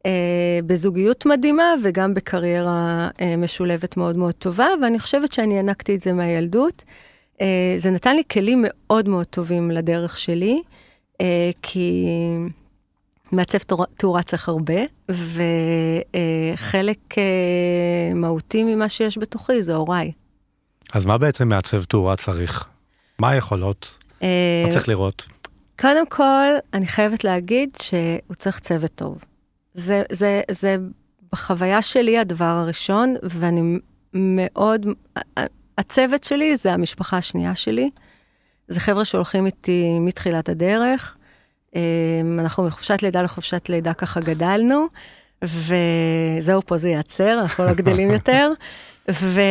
אה, 0.06 0.60
בזוגיות 0.66 1.26
מדהימה 1.26 1.74
וגם 1.84 2.14
בקריירה 2.14 3.10
אה, 3.22 3.38
משולבת 3.38 3.98
מאוד 3.98 4.18
מאוד 4.18 4.34
טובה, 4.34 4.68
ואני 4.82 5.00
חושבת 5.00 5.34
שאני 5.34 5.58
הענקתי 5.58 5.96
את 5.96 6.02
זה 6.02 6.14
מהילדות. 6.14 6.84
אה, 7.42 7.76
זה 7.78 7.92
נתן 7.92 8.16
לי 8.16 8.24
כלים 8.32 8.66
מאוד 8.68 9.10
מאוד 9.10 9.26
טובים 9.26 9.72
לדרך 9.72 10.18
שלי, 10.18 10.62
אה, 11.22 11.50
כי 11.62 12.06
מעצב 13.32 13.58
תאורה 13.98 14.24
צריך 14.24 14.50
הרבה, 14.50 14.82
וחלק 15.10 17.18
אה, 17.18 17.24
מהותי 18.16 18.64
ממה 18.64 18.90
שיש 18.90 19.18
בתוכי 19.18 19.64
זה 19.64 19.76
הוריי. 19.76 20.12
אז 20.94 21.06
מה 21.06 21.18
בעצם 21.18 21.48
מעצב 21.48 21.84
תאורה 21.84 22.16
צריך? 22.16 22.66
מה 23.20 23.30
היכולות? 23.30 23.98
אה, 24.24 24.64
מה 24.66 24.72
צריך 24.72 24.90
לראות? 24.90 25.28
קודם 25.80 26.10
כל, 26.10 26.48
אני 26.74 26.88
חייבת 26.88 27.24
להגיד 27.24 27.70
שהוא 27.82 28.36
צריך 28.38 28.60
צוות 28.60 28.92
טוב. 28.96 29.24
זה, 29.78 30.04
זה, 30.12 30.42
זה 30.52 30.78
בחוויה 31.32 31.82
שלי 31.82 32.18
הדבר 32.18 32.46
הראשון, 32.46 33.16
ואני 33.24 33.80
מאוד, 34.14 34.86
הצוות 35.78 36.24
שלי 36.24 36.58
זה 36.58 36.74
המשפחה 36.74 37.18
השנייה 37.18 37.56
שלי. 37.56 37.90
זה 38.68 38.80
חבר'ה 38.80 39.06
שהולכים 39.06 39.46
איתי 39.46 40.00
מתחילת 40.00 40.50
הדרך. 40.50 41.18
אמ, 41.76 42.40
אנחנו 42.40 42.64
מחופשת 42.64 43.04
לידה 43.04 43.22
לחופשת 43.22 43.70
לידה 43.70 43.94
ככה 43.94 44.20
גדלנו, 44.20 44.88
וזהו, 45.44 46.62
פה 46.66 46.78
זה 46.78 46.90
ייעצר, 46.90 47.40
אנחנו 47.42 47.66
לא 47.66 47.74
גדלים 47.74 48.12
יותר. 48.18 48.52
ו, 49.12 49.42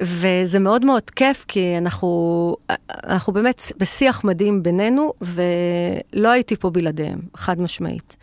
וזה 0.00 0.58
מאוד 0.58 0.84
מאוד 0.84 1.10
כיף, 1.10 1.44
כי 1.48 1.78
אנחנו, 1.78 2.56
אנחנו 2.88 3.32
באמת 3.32 3.62
בשיח 3.76 4.24
מדהים 4.24 4.62
בינינו, 4.62 5.12
ולא 5.20 6.28
הייתי 6.28 6.56
פה 6.56 6.70
בלעדיהם, 6.70 7.20
חד 7.36 7.60
משמעית. 7.60 8.16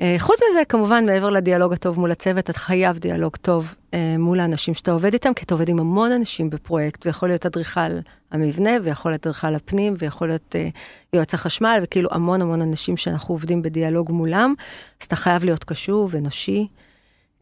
אה, 0.00 0.16
חוץ 0.18 0.40
מזה, 0.50 0.64
כמובן, 0.68 1.06
מעבר 1.06 1.30
לדיאלוג 1.30 1.72
הטוב 1.72 2.00
מול 2.00 2.10
הצוות, 2.10 2.50
אתה 2.50 2.58
חייב 2.58 2.98
דיאלוג 2.98 3.36
טוב 3.36 3.74
אה, 3.94 4.16
מול 4.18 4.40
האנשים 4.40 4.74
שאתה 4.74 4.92
עובד 4.92 5.12
איתם, 5.12 5.34
כי 5.34 5.44
אתה 5.44 5.54
עובד 5.54 5.68
עם 5.68 5.78
המון 5.78 6.12
אנשים 6.12 6.50
בפרויקט, 6.50 7.02
זה 7.02 7.10
יכול 7.10 7.28
להיות 7.28 7.46
אדריכל 7.46 7.98
המבנה, 8.30 8.70
ויכול 8.84 9.10
להיות 9.10 9.26
אדריכל 9.26 9.54
הפנים, 9.54 9.94
ויכול 9.98 10.28
להיות 10.28 10.56
אה, 10.56 10.68
יועץ 11.12 11.34
החשמל, 11.34 11.80
וכאילו 11.82 12.08
המון 12.12 12.42
המון 12.42 12.62
אנשים 12.62 12.96
שאנחנו 12.96 13.34
עובדים 13.34 13.62
בדיאלוג 13.62 14.12
מולם, 14.12 14.54
אז 15.00 15.06
אתה 15.06 15.16
חייב 15.16 15.44
להיות 15.44 15.64
קשוב, 15.64 16.16
אנושי. 16.16 16.68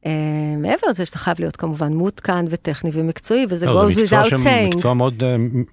Uh, 0.06 0.08
מעבר 0.58 0.88
לזה 0.88 1.04
שאתה 1.04 1.18
חייב 1.18 1.36
להיות 1.40 1.56
כמובן 1.56 1.92
מעודכן 1.92 2.44
וטכני 2.50 2.90
ומקצועי, 2.92 3.46
וזה 3.48 3.66
לא, 3.66 3.88
goes 3.88 3.92
without 3.92 4.32
saying. 4.32 4.36
זה 4.36 4.68
מקצוע 4.68 4.94
מאוד 4.94 5.22
uh, 5.22 5.24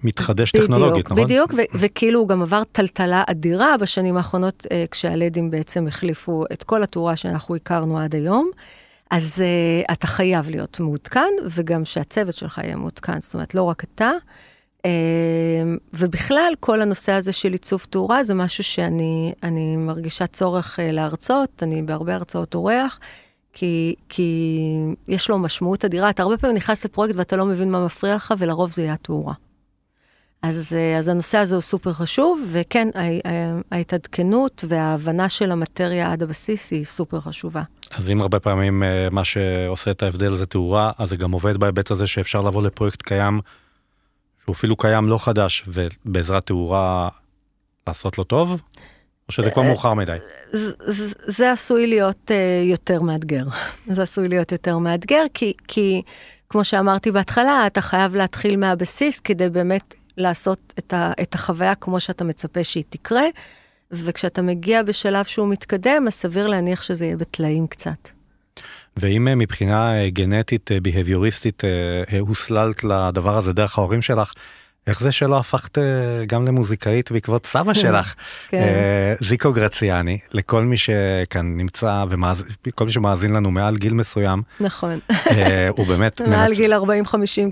מתחדש 0.02 0.52
בדיוק, 0.52 0.70
טכנולוגית, 0.70 1.10
נכון? 1.10 1.24
בדיוק, 1.24 1.54
ו- 1.56 1.62
וכאילו 1.74 2.20
הוא 2.20 2.28
גם 2.28 2.42
עבר 2.42 2.62
טלטלה 2.72 3.22
אדירה 3.26 3.76
בשנים 3.80 4.16
האחרונות, 4.16 4.66
uh, 4.66 4.68
כשהלדים 4.90 5.50
בעצם 5.50 5.86
החליפו 5.86 6.44
את 6.52 6.62
כל 6.62 6.82
התאורה 6.82 7.16
שאנחנו 7.16 7.56
הכרנו 7.56 7.98
עד 7.98 8.14
היום. 8.14 8.50
אז 9.10 9.42
uh, 9.42 9.92
אתה 9.92 10.06
חייב 10.06 10.50
להיות 10.50 10.80
מעודכן, 10.80 11.32
וגם 11.50 11.84
שהצוות 11.84 12.34
שלך 12.34 12.60
יהיה 12.64 12.76
מעודכן, 12.76 13.20
זאת 13.20 13.34
אומרת, 13.34 13.54
לא 13.54 13.62
רק 13.62 13.84
אתה. 13.84 14.10
Uh, 14.78 14.86
ובכלל, 15.92 16.52
כל 16.60 16.80
הנושא 16.80 17.12
הזה 17.12 17.32
של 17.32 17.52
עיצוב 17.52 17.86
תאורה 17.90 18.24
זה 18.24 18.34
משהו 18.34 18.64
שאני 18.64 19.76
מרגישה 19.76 20.26
צורך 20.26 20.78
uh, 20.78 20.82
להרצות, 20.92 21.62
אני 21.62 21.82
בהרבה 21.82 22.14
הרצאות 22.14 22.54
אורח. 22.54 23.00
כי, 23.54 23.94
כי 24.08 24.58
יש 25.08 25.30
לו 25.30 25.38
משמעות 25.38 25.84
אדירה. 25.84 26.10
אתה 26.10 26.22
הרבה 26.22 26.36
פעמים 26.36 26.56
נכנס 26.56 26.84
לפרויקט 26.84 27.14
ואתה 27.16 27.36
לא 27.36 27.46
מבין 27.46 27.70
מה 27.70 27.84
מפריע 27.84 28.14
לך, 28.14 28.34
ולרוב 28.38 28.72
זה 28.72 28.82
יהיה 28.82 28.92
התאורה. 28.92 29.34
אז, 30.42 30.72
אה, 30.76 30.98
אז 30.98 31.08
הנושא 31.08 31.38
הזה 31.38 31.54
הוא 31.54 31.62
סופר 31.62 31.92
חשוב, 31.92 32.48
וכן, 32.52 32.88
ההתעדכנות 33.70 34.64
וההבנה 34.68 35.28
של 35.28 35.52
המטריה 35.52 36.12
עד 36.12 36.22
הבסיס 36.22 36.70
היא 36.70 36.84
סופר 36.84 37.20
חשובה. 37.20 37.62
אז 37.90 38.10
אם 38.10 38.20
הרבה 38.20 38.40
פעמים 38.40 38.82
אה, 38.82 39.08
מה 39.10 39.24
שעושה 39.24 39.90
את 39.90 40.02
ההבדל 40.02 40.34
זה 40.34 40.46
תאורה, 40.46 40.92
אז 40.98 41.08
זה 41.08 41.16
גם 41.16 41.32
עובד 41.32 41.56
בהיבט 41.56 41.90
הזה 41.90 42.06
שאפשר 42.06 42.40
לבוא 42.40 42.62
לפרויקט 42.62 43.02
קיים, 43.02 43.40
שהוא 44.44 44.52
אפילו 44.52 44.76
קיים 44.76 45.08
לא 45.08 45.18
חדש, 45.18 45.64
ובעזרת 45.66 46.46
תאורה 46.46 47.08
לעשות 47.86 48.18
לו 48.18 48.24
טוב? 48.24 48.60
או 49.28 49.32
שזה 49.32 49.50
כבר 49.50 49.62
מאוחר 49.62 49.94
מדי? 49.94 50.16
זה 51.26 51.52
עשוי 51.52 51.86
להיות 51.86 52.30
יותר 52.64 53.02
מאתגר. 53.02 53.44
זה 53.94 54.02
עשוי 54.02 54.28
להיות 54.28 54.52
יותר 54.52 54.78
מאתגר, 54.78 55.24
כי, 55.34 55.52
כי 55.68 56.02
כמו 56.48 56.64
שאמרתי 56.64 57.10
בהתחלה, 57.10 57.66
אתה 57.66 57.80
חייב 57.80 58.16
להתחיל 58.16 58.56
מהבסיס 58.56 59.20
כדי 59.20 59.48
באמת 59.48 59.94
לעשות 60.16 60.72
את, 60.78 60.92
ה, 60.92 61.12
את 61.22 61.34
החוויה 61.34 61.74
כמו 61.74 62.00
שאתה 62.00 62.24
מצפה 62.24 62.64
שהיא 62.64 62.84
תקרה, 62.88 63.24
וכשאתה 63.90 64.42
מגיע 64.42 64.82
בשלב 64.82 65.24
שהוא 65.24 65.48
מתקדם, 65.48 66.04
אז 66.06 66.12
סביר 66.12 66.46
להניח 66.46 66.82
שזה 66.82 67.04
יהיה 67.04 67.16
בטלאים 67.16 67.66
קצת. 67.66 68.08
ואם 68.96 69.28
אה, 69.28 69.34
מבחינה 69.34 70.02
אה, 70.02 70.10
גנטית, 70.10 70.70
בהביוריסטית, 70.82 71.64
אה, 71.64 72.18
הוסללת 72.18 72.84
לדבר 72.84 73.36
הזה 73.36 73.52
דרך 73.52 73.78
ההורים 73.78 74.02
שלך, 74.02 74.32
איך 74.86 75.00
זה 75.00 75.12
שלא 75.12 75.38
הפכת 75.38 75.78
גם 76.26 76.46
למוזיקאית 76.46 77.12
בעקבות 77.12 77.46
סבא 77.46 77.74
שלך? 77.84 78.14
כן. 78.48 79.14
זיקו 79.20 79.52
גרציאני, 79.52 80.18
לכל 80.32 80.62
מי 80.62 80.76
שכאן 80.76 81.56
נמצא 81.56 82.04
וכל 82.66 82.84
מי 82.84 82.90
שמאזין 82.90 83.32
לנו 83.32 83.50
מעל 83.50 83.76
גיל 83.76 83.94
מסוים. 83.94 84.42
נכון. 84.60 84.98
הוא 85.68 85.86
באמת... 85.86 86.20
מעל 86.30 86.52
גיל 86.54 86.74
40-50 86.74 86.76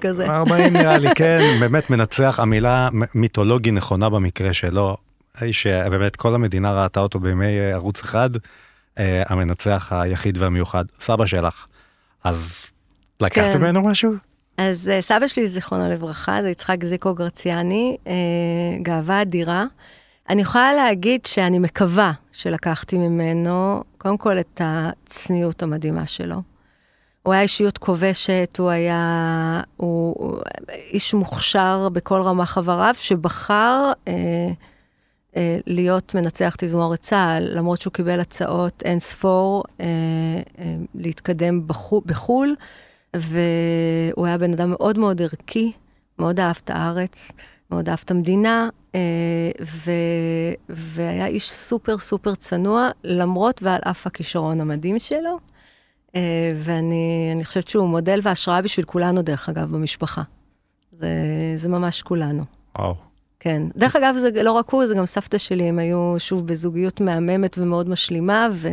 כזה. 0.00 0.26
40 0.26 0.72
נראה 0.72 0.98
לי, 0.98 1.08
כן, 1.18 1.56
באמת 1.60 1.90
מנצח, 1.90 2.40
המילה 2.42 2.88
מיתולוגי 3.14 3.70
נכונה 3.70 4.08
במקרה 4.08 4.52
שלו. 4.52 4.96
האיש 5.34 5.62
שבאמת 5.62 6.16
כל 6.16 6.34
המדינה 6.34 6.82
ראתה 6.82 7.00
אותו 7.00 7.20
בימי 7.20 7.72
ערוץ 7.72 8.00
אחד, 8.00 8.30
המנצח 8.96 9.88
היחיד 9.92 10.38
והמיוחד, 10.38 10.84
סבא 11.00 11.26
שלך. 11.26 11.66
אז 12.24 12.66
לקחת 13.20 13.52
כן. 13.52 13.58
ממנו 13.58 13.82
משהו? 13.82 14.12
אז 14.56 14.90
uh, 14.98 15.02
סבא 15.02 15.26
שלי, 15.26 15.46
זיכרונו 15.46 15.90
לברכה, 15.90 16.42
זה 16.42 16.50
יצחק 16.50 16.84
זיקו 16.84 17.14
גרציאני, 17.14 17.96
uh, 18.04 18.08
גאווה 18.82 19.22
אדירה. 19.22 19.64
אני 20.28 20.42
יכולה 20.42 20.72
להגיד 20.72 21.26
שאני 21.26 21.58
מקווה 21.58 22.12
שלקחתי 22.32 22.98
ממנו, 22.98 23.82
קודם 23.98 24.16
כל, 24.18 24.38
את 24.40 24.60
הצניעות 24.64 25.62
המדהימה 25.62 26.06
שלו. 26.06 26.42
הוא 27.22 27.32
היה 27.32 27.42
אישיות 27.42 27.78
כובשת, 27.78 28.56
הוא 28.58 28.70
היה... 28.70 29.60
הוא, 29.76 30.14
הוא 30.18 30.38
איש 30.68 31.14
מוכשר 31.14 31.88
בכל 31.92 32.22
רמה 32.22 32.46
חבריו, 32.46 32.94
שבחר 32.98 33.92
אה, 34.08 34.12
אה, 35.36 35.58
להיות 35.66 36.14
מנצח 36.14 36.54
תזמורת 36.58 37.00
צה"ל, 37.00 37.58
למרות 37.58 37.80
שהוא 37.80 37.92
קיבל 37.92 38.20
הצעות 38.20 38.82
אין 38.84 38.98
ספור 38.98 39.64
אה, 39.80 39.86
אה, 40.58 40.74
להתקדם 40.94 41.66
בחו, 41.66 42.02
בחו"ל. 42.06 42.54
והוא 43.16 44.26
היה 44.26 44.38
בן 44.38 44.52
אדם 44.52 44.70
מאוד 44.70 44.98
מאוד 44.98 45.22
ערכי, 45.22 45.72
מאוד 46.18 46.40
אהב 46.40 46.56
את 46.64 46.70
הארץ, 46.70 47.32
מאוד 47.70 47.88
אהב 47.88 47.98
את 48.04 48.10
המדינה, 48.10 48.68
אה, 48.94 49.50
ו... 49.60 49.90
והיה 50.68 51.26
איש 51.26 51.50
סופר 51.50 51.98
סופר 51.98 52.34
צנוע, 52.34 52.88
למרות 53.04 53.62
ועל 53.62 53.80
אף 53.84 54.06
הכישרון 54.06 54.60
המדהים 54.60 54.98
שלו. 54.98 55.38
אה, 56.16 56.52
ואני 56.56 57.44
חושבת 57.44 57.68
שהוא 57.68 57.88
מודל 57.88 58.20
והשראה 58.22 58.62
בשביל 58.62 58.86
כולנו, 58.86 59.22
דרך 59.22 59.48
אגב, 59.48 59.70
במשפחה. 59.70 60.22
זה, 60.92 61.08
זה 61.56 61.68
ממש 61.68 62.02
כולנו. 62.02 62.44
וואו. 62.78 62.94
כן. 63.40 63.62
דרך 63.76 63.96
אגב, 63.96 64.16
זה 64.16 64.42
לא 64.42 64.52
רק 64.52 64.70
הוא, 64.70 64.86
זה 64.86 64.94
גם 64.94 65.06
סבתא 65.06 65.38
שלי, 65.38 65.64
הם 65.64 65.78
היו 65.78 66.14
שוב 66.18 66.46
בזוגיות 66.46 67.00
מהממת 67.00 67.58
ומאוד 67.58 67.88
משלימה, 67.88 68.48
ו... 68.52 68.68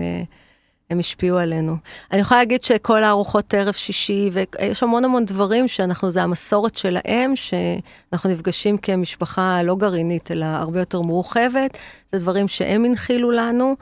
הם 0.89 0.99
השפיעו 0.99 1.37
עלינו. 1.37 1.77
אני 2.11 2.21
יכולה 2.21 2.39
להגיד 2.39 2.63
שכל 2.63 3.03
הארוחות 3.03 3.53
ערב 3.53 3.73
שישי, 3.73 4.29
ויש 4.33 4.83
המון 4.83 5.05
המון 5.05 5.25
דברים 5.25 5.67
שאנחנו, 5.67 6.11
זה 6.11 6.23
המסורת 6.23 6.77
שלהם, 6.77 7.33
שאנחנו 7.35 8.29
נפגשים 8.29 8.77
כמשפחה 8.77 9.63
לא 9.63 9.75
גרעינית, 9.75 10.31
אלא 10.31 10.45
הרבה 10.45 10.79
יותר 10.79 11.01
מורחבת. 11.01 11.77
זה 12.11 12.19
דברים 12.19 12.47
שהם 12.47 12.85
הנחילו 12.85 13.31
לנו, 13.31 13.75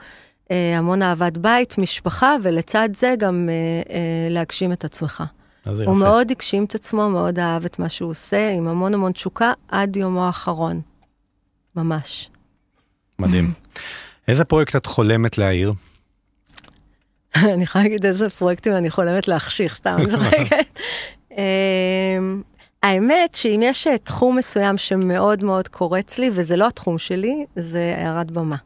אה, 0.50 0.78
המון 0.78 1.02
אהבת 1.02 1.38
בית, 1.38 1.78
משפחה, 1.78 2.36
ולצד 2.42 2.88
זה 2.96 3.14
גם 3.18 3.48
אה, 3.48 3.94
אה, 3.94 4.28
להגשים 4.30 4.72
את 4.72 4.84
עצמך. 4.84 5.22
הוא 5.66 5.82
יפה. 5.82 5.92
מאוד 5.92 6.30
הגשים 6.30 6.64
את 6.64 6.74
עצמו, 6.74 7.10
מאוד 7.10 7.38
אהב 7.38 7.64
את 7.64 7.78
מה 7.78 7.88
שהוא 7.88 8.10
עושה, 8.10 8.50
עם 8.50 8.68
המון 8.68 8.94
המון 8.94 9.12
תשוקה, 9.12 9.52
עד 9.68 9.96
יומו 9.96 10.26
האחרון. 10.26 10.80
ממש. 11.76 12.30
מדהים. 13.18 13.52
איזה 14.28 14.44
פרויקט 14.44 14.76
את 14.76 14.86
חולמת 14.86 15.38
להעיר? 15.38 15.72
אני 17.54 17.62
יכולה 17.62 17.84
להגיד 17.84 18.06
איזה 18.06 18.30
פרויקטים 18.30 18.72
אני 18.72 18.90
חולמת 18.90 19.28
להחשיך, 19.28 19.74
סתם 19.74 19.96
אני 19.98 20.10
צוחקת. 20.12 20.78
אמ, 21.30 22.42
האמת 22.82 23.34
שאם 23.34 23.60
יש 23.62 23.86
אה, 23.86 23.98
תחום 23.98 24.36
מסוים 24.36 24.78
שמאוד 24.78 25.44
מאוד 25.44 25.68
קורץ 25.68 26.18
לי, 26.18 26.30
וזה 26.32 26.56
לא 26.56 26.66
התחום 26.66 26.98
שלי, 26.98 27.46
זה 27.56 27.94
הערת 27.98 28.30
במה. 28.30 28.56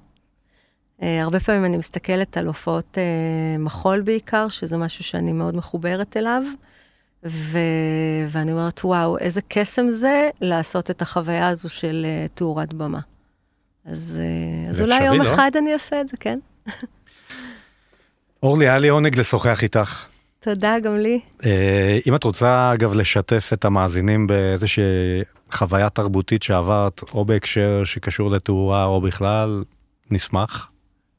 אה, 1.02 1.22
הרבה 1.22 1.40
פעמים 1.40 1.64
אני 1.64 1.76
מסתכלת 1.76 2.36
על 2.36 2.46
הופעות 2.46 2.98
אה, 2.98 3.58
מחול 3.58 4.00
בעיקר, 4.00 4.48
שזה 4.48 4.76
משהו 4.76 5.04
שאני 5.04 5.32
מאוד 5.32 5.56
מחוברת 5.56 6.16
אליו, 6.16 6.42
ו... 7.24 7.58
ואני 8.28 8.52
אומרת, 8.52 8.80
וואו, 8.84 9.18
איזה 9.18 9.40
קסם 9.48 9.90
זה 9.90 10.30
לעשות 10.40 10.90
את 10.90 11.02
החוויה 11.02 11.48
הזו 11.48 11.68
של 11.68 12.06
תאורת 12.34 12.74
במה. 12.74 13.00
אז, 13.84 14.18
אז 14.68 14.80
אולי 14.80 15.04
יום 15.04 15.22
לא? 15.22 15.34
אחד 15.34 15.50
אני 15.58 15.72
אעשה 15.72 16.00
את 16.00 16.08
זה, 16.08 16.16
כן. 16.16 16.38
אורלי, 18.42 18.68
היה 18.68 18.78
לי 18.78 18.88
עונג 18.88 19.18
לשוחח 19.18 19.62
איתך. 19.62 20.06
תודה, 20.40 20.78
גם 20.82 20.96
לי. 20.96 21.20
אה, 21.46 21.98
אם 22.06 22.14
את 22.14 22.24
רוצה, 22.24 22.72
אגב, 22.72 22.94
לשתף 22.94 23.50
את 23.52 23.64
המאזינים 23.64 24.26
באיזושהי 24.26 24.84
חוויה 25.52 25.90
תרבותית 25.90 26.42
שעברת, 26.42 27.00
או 27.14 27.24
בהקשר 27.24 27.84
שקשור 27.84 28.30
לתאורה, 28.30 28.84
או 28.84 29.00
בכלל, 29.00 29.64
נשמח, 30.10 30.70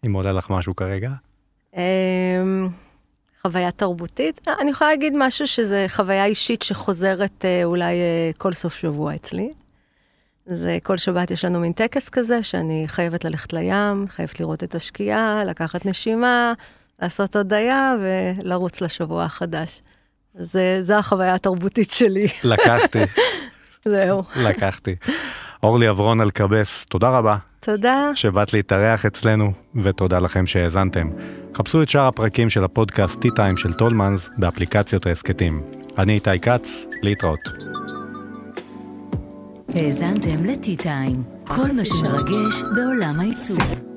אם 0.05 0.13
עולה 0.13 0.31
לך 0.31 0.49
משהו 0.49 0.75
כרגע. 0.75 1.11
אמ, 1.75 2.67
חוויה 3.41 3.71
תרבותית? 3.71 4.41
אה, 4.47 4.53
אני 4.61 4.71
יכולה 4.71 4.89
להגיד 4.89 5.13
משהו 5.17 5.47
שזה 5.47 5.85
חוויה 5.89 6.25
אישית 6.25 6.61
שחוזרת 6.61 7.45
אה, 7.45 7.63
אולי 7.63 7.95
כל 8.37 8.53
סוף 8.53 8.75
שבוע 8.75 9.15
אצלי. 9.15 9.49
זה 10.45 10.77
כל 10.83 10.97
שבת 10.97 11.31
יש 11.31 11.45
לנו 11.45 11.59
מין 11.59 11.71
טקס 11.71 12.09
כזה, 12.09 12.43
שאני 12.43 12.83
חייבת 12.87 13.25
ללכת 13.25 13.53
לים, 13.53 14.05
חייבת 14.07 14.39
לראות 14.39 14.63
את 14.63 14.75
השקיעה, 14.75 15.43
לקחת 15.43 15.85
נשימה, 15.85 16.53
לעשות 17.01 17.35
הודיה 17.35 17.95
ולרוץ 18.01 18.81
לשבוע 18.81 19.23
החדש. 19.23 19.81
זה, 20.33 20.77
זה 20.81 20.97
החוויה 20.97 21.35
התרבותית 21.35 21.91
שלי. 21.91 22.27
לקחתי. 22.43 22.99
זהו. 23.85 24.23
לקחתי. 24.35 24.95
אורלי 25.63 25.89
אברון 25.89 26.21
אלקבס, 26.21 26.85
תודה 26.85 27.09
רבה. 27.09 27.37
תודה. 27.59 28.11
שבאת 28.15 28.53
להתארח 28.53 29.05
אצלנו, 29.05 29.51
ותודה 29.75 30.19
לכם 30.19 30.47
שהאזנתם. 30.47 31.09
חפשו 31.55 31.81
את 31.83 31.89
שאר 31.89 32.07
הפרקים 32.07 32.49
של 32.49 32.63
הפודקאסט 32.63 33.25
T-Time 33.25 33.57
של 33.57 33.73
טולמנס 33.73 34.29
באפליקציות 34.37 35.05
ההסכתים. 35.05 35.63
אני 35.97 36.13
איתי 36.13 36.39
כץ, 36.39 36.85
להתראות. 37.01 37.39
האזנתם 39.75 40.45
ל-T-Time, 40.45 41.47
כל 41.47 41.71
מה 41.71 41.85
שמרגש 41.85 42.61
בעולם 42.75 43.19
העיצוב. 43.19 43.92